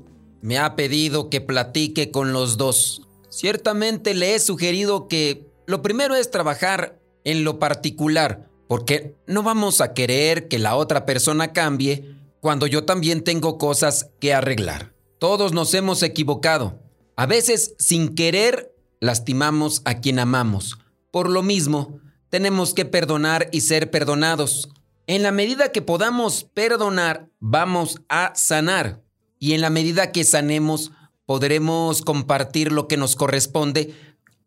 Me 0.42 0.58
ha 0.58 0.74
pedido 0.74 1.30
que 1.30 1.40
platique 1.40 2.10
con 2.10 2.32
los 2.32 2.56
dos. 2.56 3.02
Ciertamente 3.28 4.14
le 4.14 4.34
he 4.34 4.40
sugerido 4.40 5.06
que 5.06 5.46
lo 5.68 5.80
primero 5.80 6.16
es 6.16 6.32
trabajar 6.32 6.98
en 7.22 7.44
lo 7.44 7.60
particular, 7.60 8.50
porque 8.66 9.14
no 9.28 9.44
vamos 9.44 9.80
a 9.80 9.94
querer 9.94 10.48
que 10.48 10.58
la 10.58 10.74
otra 10.74 11.06
persona 11.06 11.52
cambie 11.52 12.16
cuando 12.40 12.66
yo 12.66 12.84
también 12.84 13.22
tengo 13.22 13.58
cosas 13.58 14.10
que 14.18 14.34
arreglar. 14.34 14.92
Todos 15.20 15.52
nos 15.52 15.72
hemos 15.72 16.02
equivocado. 16.02 16.80
A 17.14 17.26
veces, 17.26 17.76
sin 17.78 18.16
querer, 18.16 18.74
lastimamos 18.98 19.82
a 19.84 20.00
quien 20.00 20.18
amamos. 20.18 20.78
Por 21.12 21.30
lo 21.30 21.44
mismo, 21.44 22.00
tenemos 22.30 22.75
que 22.75 22.85
perdonar 22.85 23.49
y 23.52 23.62
ser 23.62 23.90
perdonados. 23.90 24.68
En 25.06 25.23
la 25.23 25.32
medida 25.32 25.73
que 25.73 25.82
podamos 25.82 26.44
perdonar, 26.44 27.30
vamos 27.40 28.00
a 28.08 28.32
sanar. 28.35 29.02
Y 29.38 29.52
en 29.52 29.61
la 29.61 29.70
medida 29.70 30.12
que 30.12 30.25
sanemos, 30.25 30.92
podremos 31.25 32.02
compartir 32.02 32.73
lo 32.73 32.88
que 32.88 32.97
nos 32.97 33.16
corresponde 33.16 33.94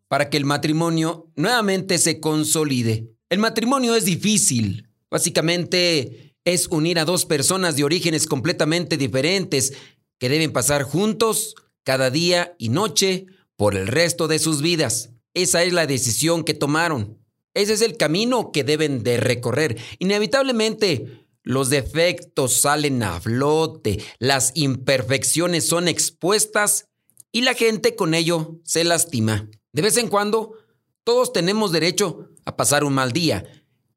para 0.08 0.30
que 0.30 0.36
el 0.36 0.44
matrimonio 0.44 1.30
nuevamente 1.36 1.98
se 1.98 2.20
consolide. 2.20 3.08
El 3.30 3.38
matrimonio 3.38 3.96
es 3.96 4.04
difícil. 4.04 4.88
Básicamente 5.10 6.34
es 6.44 6.66
unir 6.68 6.98
a 6.98 7.04
dos 7.04 7.24
personas 7.24 7.76
de 7.76 7.84
orígenes 7.84 8.26
completamente 8.26 8.96
diferentes 8.96 9.72
que 10.18 10.28
deben 10.28 10.52
pasar 10.52 10.82
juntos 10.82 11.54
cada 11.82 12.10
día 12.10 12.54
y 12.58 12.68
noche 12.68 13.26
por 13.56 13.74
el 13.74 13.86
resto 13.86 14.28
de 14.28 14.38
sus 14.38 14.60
vidas. 14.60 15.10
Esa 15.34 15.62
es 15.62 15.72
la 15.72 15.86
decisión 15.86 16.44
que 16.44 16.54
tomaron. 16.54 17.21
Ese 17.54 17.74
es 17.74 17.82
el 17.82 17.96
camino 17.96 18.50
que 18.52 18.64
deben 18.64 19.02
de 19.02 19.18
recorrer. 19.18 19.76
Inevitablemente, 19.98 21.26
los 21.42 21.70
defectos 21.70 22.60
salen 22.60 23.02
a 23.02 23.20
flote, 23.20 23.98
las 24.18 24.52
imperfecciones 24.54 25.66
son 25.66 25.88
expuestas 25.88 26.88
y 27.32 27.42
la 27.42 27.54
gente 27.54 27.96
con 27.96 28.14
ello 28.14 28.60
se 28.64 28.84
lastima. 28.84 29.48
De 29.72 29.82
vez 29.82 29.96
en 29.96 30.08
cuando, 30.08 30.54
todos 31.04 31.32
tenemos 31.32 31.72
derecho 31.72 32.30
a 32.44 32.56
pasar 32.56 32.84
un 32.84 32.94
mal 32.94 33.12
día. 33.12 33.44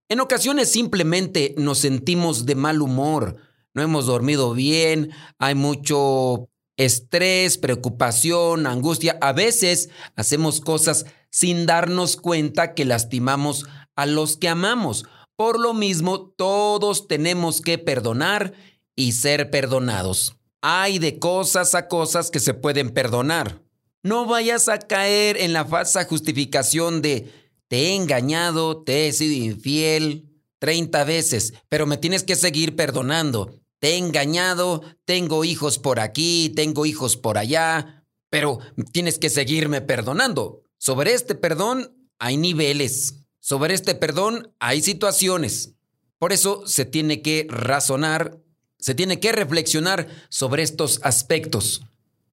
En 0.10 0.20
ocasiones 0.20 0.72
simplemente 0.72 1.54
nos 1.58 1.80
sentimos 1.80 2.46
de 2.46 2.56
mal 2.56 2.82
humor, 2.82 3.38
no 3.74 3.82
hemos 3.82 4.06
dormido 4.06 4.54
bien, 4.54 5.12
hay 5.38 5.56
mucho 5.56 6.50
estrés, 6.78 7.58
preocupación, 7.58 8.68
angustia. 8.68 9.18
A 9.22 9.34
veces 9.34 9.90
hacemos 10.16 10.62
cosas 10.62 11.06
sin 11.30 11.66
darnos 11.66 12.18
cuenta 12.18 12.74
que 12.74 12.86
lastimamos 12.86 13.66
a 13.96 14.06
los 14.06 14.38
que 14.38 14.50
amamos. 14.50 15.06
Por 15.36 15.60
lo 15.60 15.74
mismo, 15.74 16.30
todos 16.30 17.08
tenemos 17.08 17.62
que 17.62 17.78
perdonar 17.78 18.54
y 18.96 19.12
ser 19.12 19.50
perdonados. 19.50 20.38
Hay 20.62 21.00
de 21.00 21.20
cosas 21.20 21.76
a 21.76 21.88
cosas 21.88 22.32
que 22.32 22.40
se 22.40 22.54
pueden 22.54 22.90
perdonar. 22.90 23.62
No 24.02 24.26
vayas 24.26 24.70
a 24.70 24.80
caer 24.80 25.38
en 25.38 25.52
la 25.52 25.66
falsa 25.66 26.06
justificación 26.06 27.02
de 27.02 27.32
te 27.68 27.88
he 27.88 27.96
engañado, 27.96 28.84
te 28.84 29.08
he 29.08 29.14
sido 29.14 29.34
infiel 29.34 30.30
30 30.60 31.04
veces, 31.04 31.54
pero 31.70 31.86
me 31.86 31.98
tienes 31.98 32.24
que 32.24 32.36
seguir 32.36 32.76
perdonando. 32.76 33.60
He 33.86 33.98
engañado, 33.98 34.82
tengo 35.06 35.46
hijos 35.46 35.78
por 35.78 36.00
aquí, 36.00 36.52
tengo 36.56 36.88
hijos 36.88 37.18
por 37.18 37.38
allá, 37.38 38.04
pero 38.32 38.58
tienes 38.92 39.20
que 39.20 39.30
seguirme 39.30 39.80
perdonando. 39.80 40.64
Sobre 40.80 41.14
este 41.14 41.36
perdón 41.36 41.96
hay 42.18 42.38
niveles. 42.38 43.28
Sobre 43.40 43.76
este 43.76 43.94
perdón 43.94 44.52
hay 44.58 44.82
situaciones. 44.82 45.76
Por 46.18 46.34
eso 46.34 46.66
se 46.66 46.86
tiene 46.86 47.22
que 47.22 47.46
razonar, 47.48 48.40
se 48.80 48.96
tiene 48.96 49.20
que 49.20 49.32
reflexionar 49.32 50.08
sobre 50.30 50.64
estos 50.64 51.00
aspectos. 51.04 51.84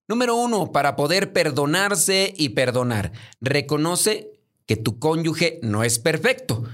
Número 0.09 0.35
uno, 0.35 0.73
para 0.73 0.97
poder 0.97 1.35
perdonarse 1.35 2.33
y 2.35 2.49
perdonar, 2.51 3.13
reconoce 3.43 4.41
que 4.65 4.77
tu 4.77 4.99
cónyuge 4.99 5.61
no 5.63 5.85
es 5.85 5.99
perfecto, 5.99 6.65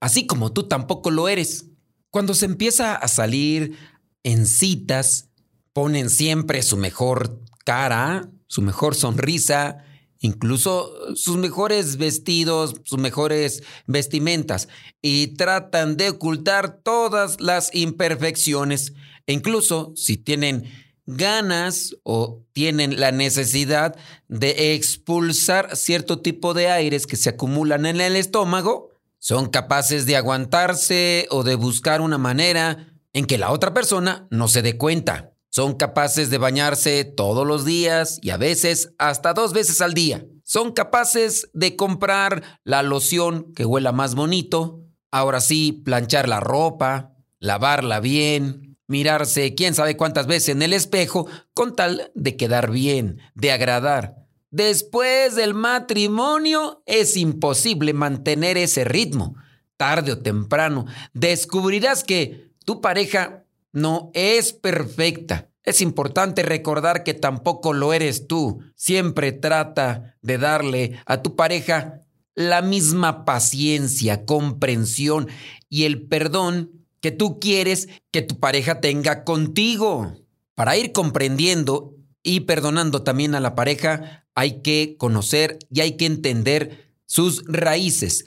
así 0.00 0.26
como 0.26 0.52
tú 0.52 0.68
tampoco 0.68 1.10
lo 1.10 1.30
eres. 1.30 1.64
Cuando 2.10 2.34
se 2.34 2.44
empieza 2.44 2.94
a 2.94 3.08
salir 3.08 3.78
en 4.22 4.46
citas, 4.46 5.28
ponen 5.72 6.10
siempre 6.10 6.62
su 6.62 6.76
mejor 6.76 7.40
cara, 7.64 8.30
su 8.46 8.62
mejor 8.62 8.94
sonrisa, 8.94 9.84
incluso 10.20 11.14
sus 11.14 11.36
mejores 11.36 11.96
vestidos, 11.96 12.74
sus 12.84 12.98
mejores 12.98 13.62
vestimentas, 13.86 14.68
y 15.00 15.28
tratan 15.36 15.96
de 15.96 16.10
ocultar 16.10 16.80
todas 16.82 17.40
las 17.40 17.74
imperfecciones, 17.74 18.94
e 19.26 19.32
incluso 19.32 19.92
si 19.94 20.16
tienen 20.16 20.64
ganas 21.06 21.96
o 22.02 22.44
tienen 22.52 23.00
la 23.00 23.12
necesidad 23.12 23.96
de 24.28 24.74
expulsar 24.74 25.76
cierto 25.76 26.20
tipo 26.20 26.52
de 26.54 26.68
aires 26.68 27.06
que 27.06 27.16
se 27.16 27.30
acumulan 27.30 27.86
en 27.86 28.00
el 28.00 28.16
estómago, 28.16 28.90
son 29.18 29.48
capaces 29.48 30.06
de 30.06 30.16
aguantarse 30.16 31.26
o 31.30 31.42
de 31.44 31.54
buscar 31.54 32.00
una 32.00 32.18
manera 32.18 32.92
en 33.12 33.26
que 33.26 33.38
la 33.38 33.50
otra 33.50 33.74
persona 33.74 34.26
no 34.30 34.48
se 34.48 34.62
dé 34.62 34.76
cuenta. 34.76 35.32
Son 35.50 35.74
capaces 35.74 36.30
de 36.30 36.38
bañarse 36.38 37.04
todos 37.04 37.46
los 37.46 37.64
días 37.64 38.18
y 38.22 38.30
a 38.30 38.36
veces 38.36 38.94
hasta 38.98 39.32
dos 39.32 39.52
veces 39.52 39.80
al 39.80 39.94
día. 39.94 40.24
Son 40.44 40.72
capaces 40.72 41.50
de 41.52 41.76
comprar 41.76 42.60
la 42.64 42.82
loción 42.82 43.52
que 43.54 43.64
huela 43.64 43.92
más 43.92 44.14
bonito. 44.14 44.84
Ahora 45.10 45.40
sí, 45.40 45.72
planchar 45.72 46.28
la 46.28 46.40
ropa, 46.40 47.14
lavarla 47.40 48.00
bien, 48.00 48.78
mirarse 48.86 49.54
quién 49.54 49.74
sabe 49.74 49.96
cuántas 49.96 50.26
veces 50.26 50.50
en 50.50 50.62
el 50.62 50.72
espejo 50.72 51.26
con 51.54 51.76
tal 51.76 52.10
de 52.14 52.36
quedar 52.36 52.70
bien, 52.70 53.20
de 53.34 53.52
agradar. 53.52 54.26
Después 54.50 55.34
del 55.34 55.54
matrimonio 55.54 56.82
es 56.86 57.16
imposible 57.16 57.92
mantener 57.92 58.56
ese 58.56 58.84
ritmo. 58.84 59.36
Tarde 59.76 60.12
o 60.12 60.18
temprano 60.18 60.86
descubrirás 61.12 62.02
que 62.02 62.47
tu 62.68 62.82
pareja 62.82 63.46
no 63.72 64.10
es 64.12 64.52
perfecta. 64.52 65.48
Es 65.64 65.80
importante 65.80 66.42
recordar 66.42 67.02
que 67.02 67.14
tampoco 67.14 67.72
lo 67.72 67.94
eres 67.94 68.26
tú. 68.26 68.60
Siempre 68.74 69.32
trata 69.32 70.18
de 70.20 70.36
darle 70.36 71.00
a 71.06 71.22
tu 71.22 71.34
pareja 71.34 72.02
la 72.34 72.60
misma 72.60 73.24
paciencia, 73.24 74.26
comprensión 74.26 75.28
y 75.70 75.84
el 75.84 76.02
perdón 76.08 76.84
que 77.00 77.10
tú 77.10 77.40
quieres 77.40 77.88
que 78.10 78.20
tu 78.20 78.38
pareja 78.38 78.82
tenga 78.82 79.24
contigo. 79.24 80.12
Para 80.54 80.76
ir 80.76 80.92
comprendiendo 80.92 81.94
y 82.22 82.40
perdonando 82.40 83.02
también 83.02 83.34
a 83.34 83.40
la 83.40 83.54
pareja, 83.54 84.26
hay 84.34 84.60
que 84.60 84.96
conocer 84.98 85.58
y 85.72 85.80
hay 85.80 85.96
que 85.96 86.04
entender 86.04 86.92
sus 87.06 87.44
raíces. 87.46 88.26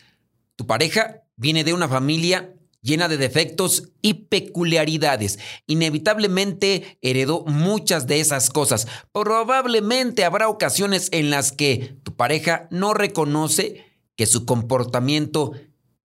Tu 0.56 0.66
pareja 0.66 1.26
viene 1.36 1.64
de 1.64 1.76
una 1.76 1.88
familia 1.88 2.56
llena 2.82 3.08
de 3.08 3.18
defectos 3.18 3.90
y 4.02 4.26
peculiaridades. 4.26 5.40
Inevitablemente 5.68 6.98
heredó 7.02 7.46
muchas 7.46 8.08
de 8.08 8.20
esas 8.20 8.50
cosas. 8.50 8.88
Probablemente 9.12 10.26
habrá 10.26 10.50
ocasiones 10.50 11.10
en 11.12 11.30
las 11.30 11.52
que 11.52 11.96
tu 12.04 12.16
pareja 12.16 12.68
no 12.72 12.94
reconoce 12.94 13.86
que 14.16 14.26
su 14.26 14.46
comportamiento 14.46 15.54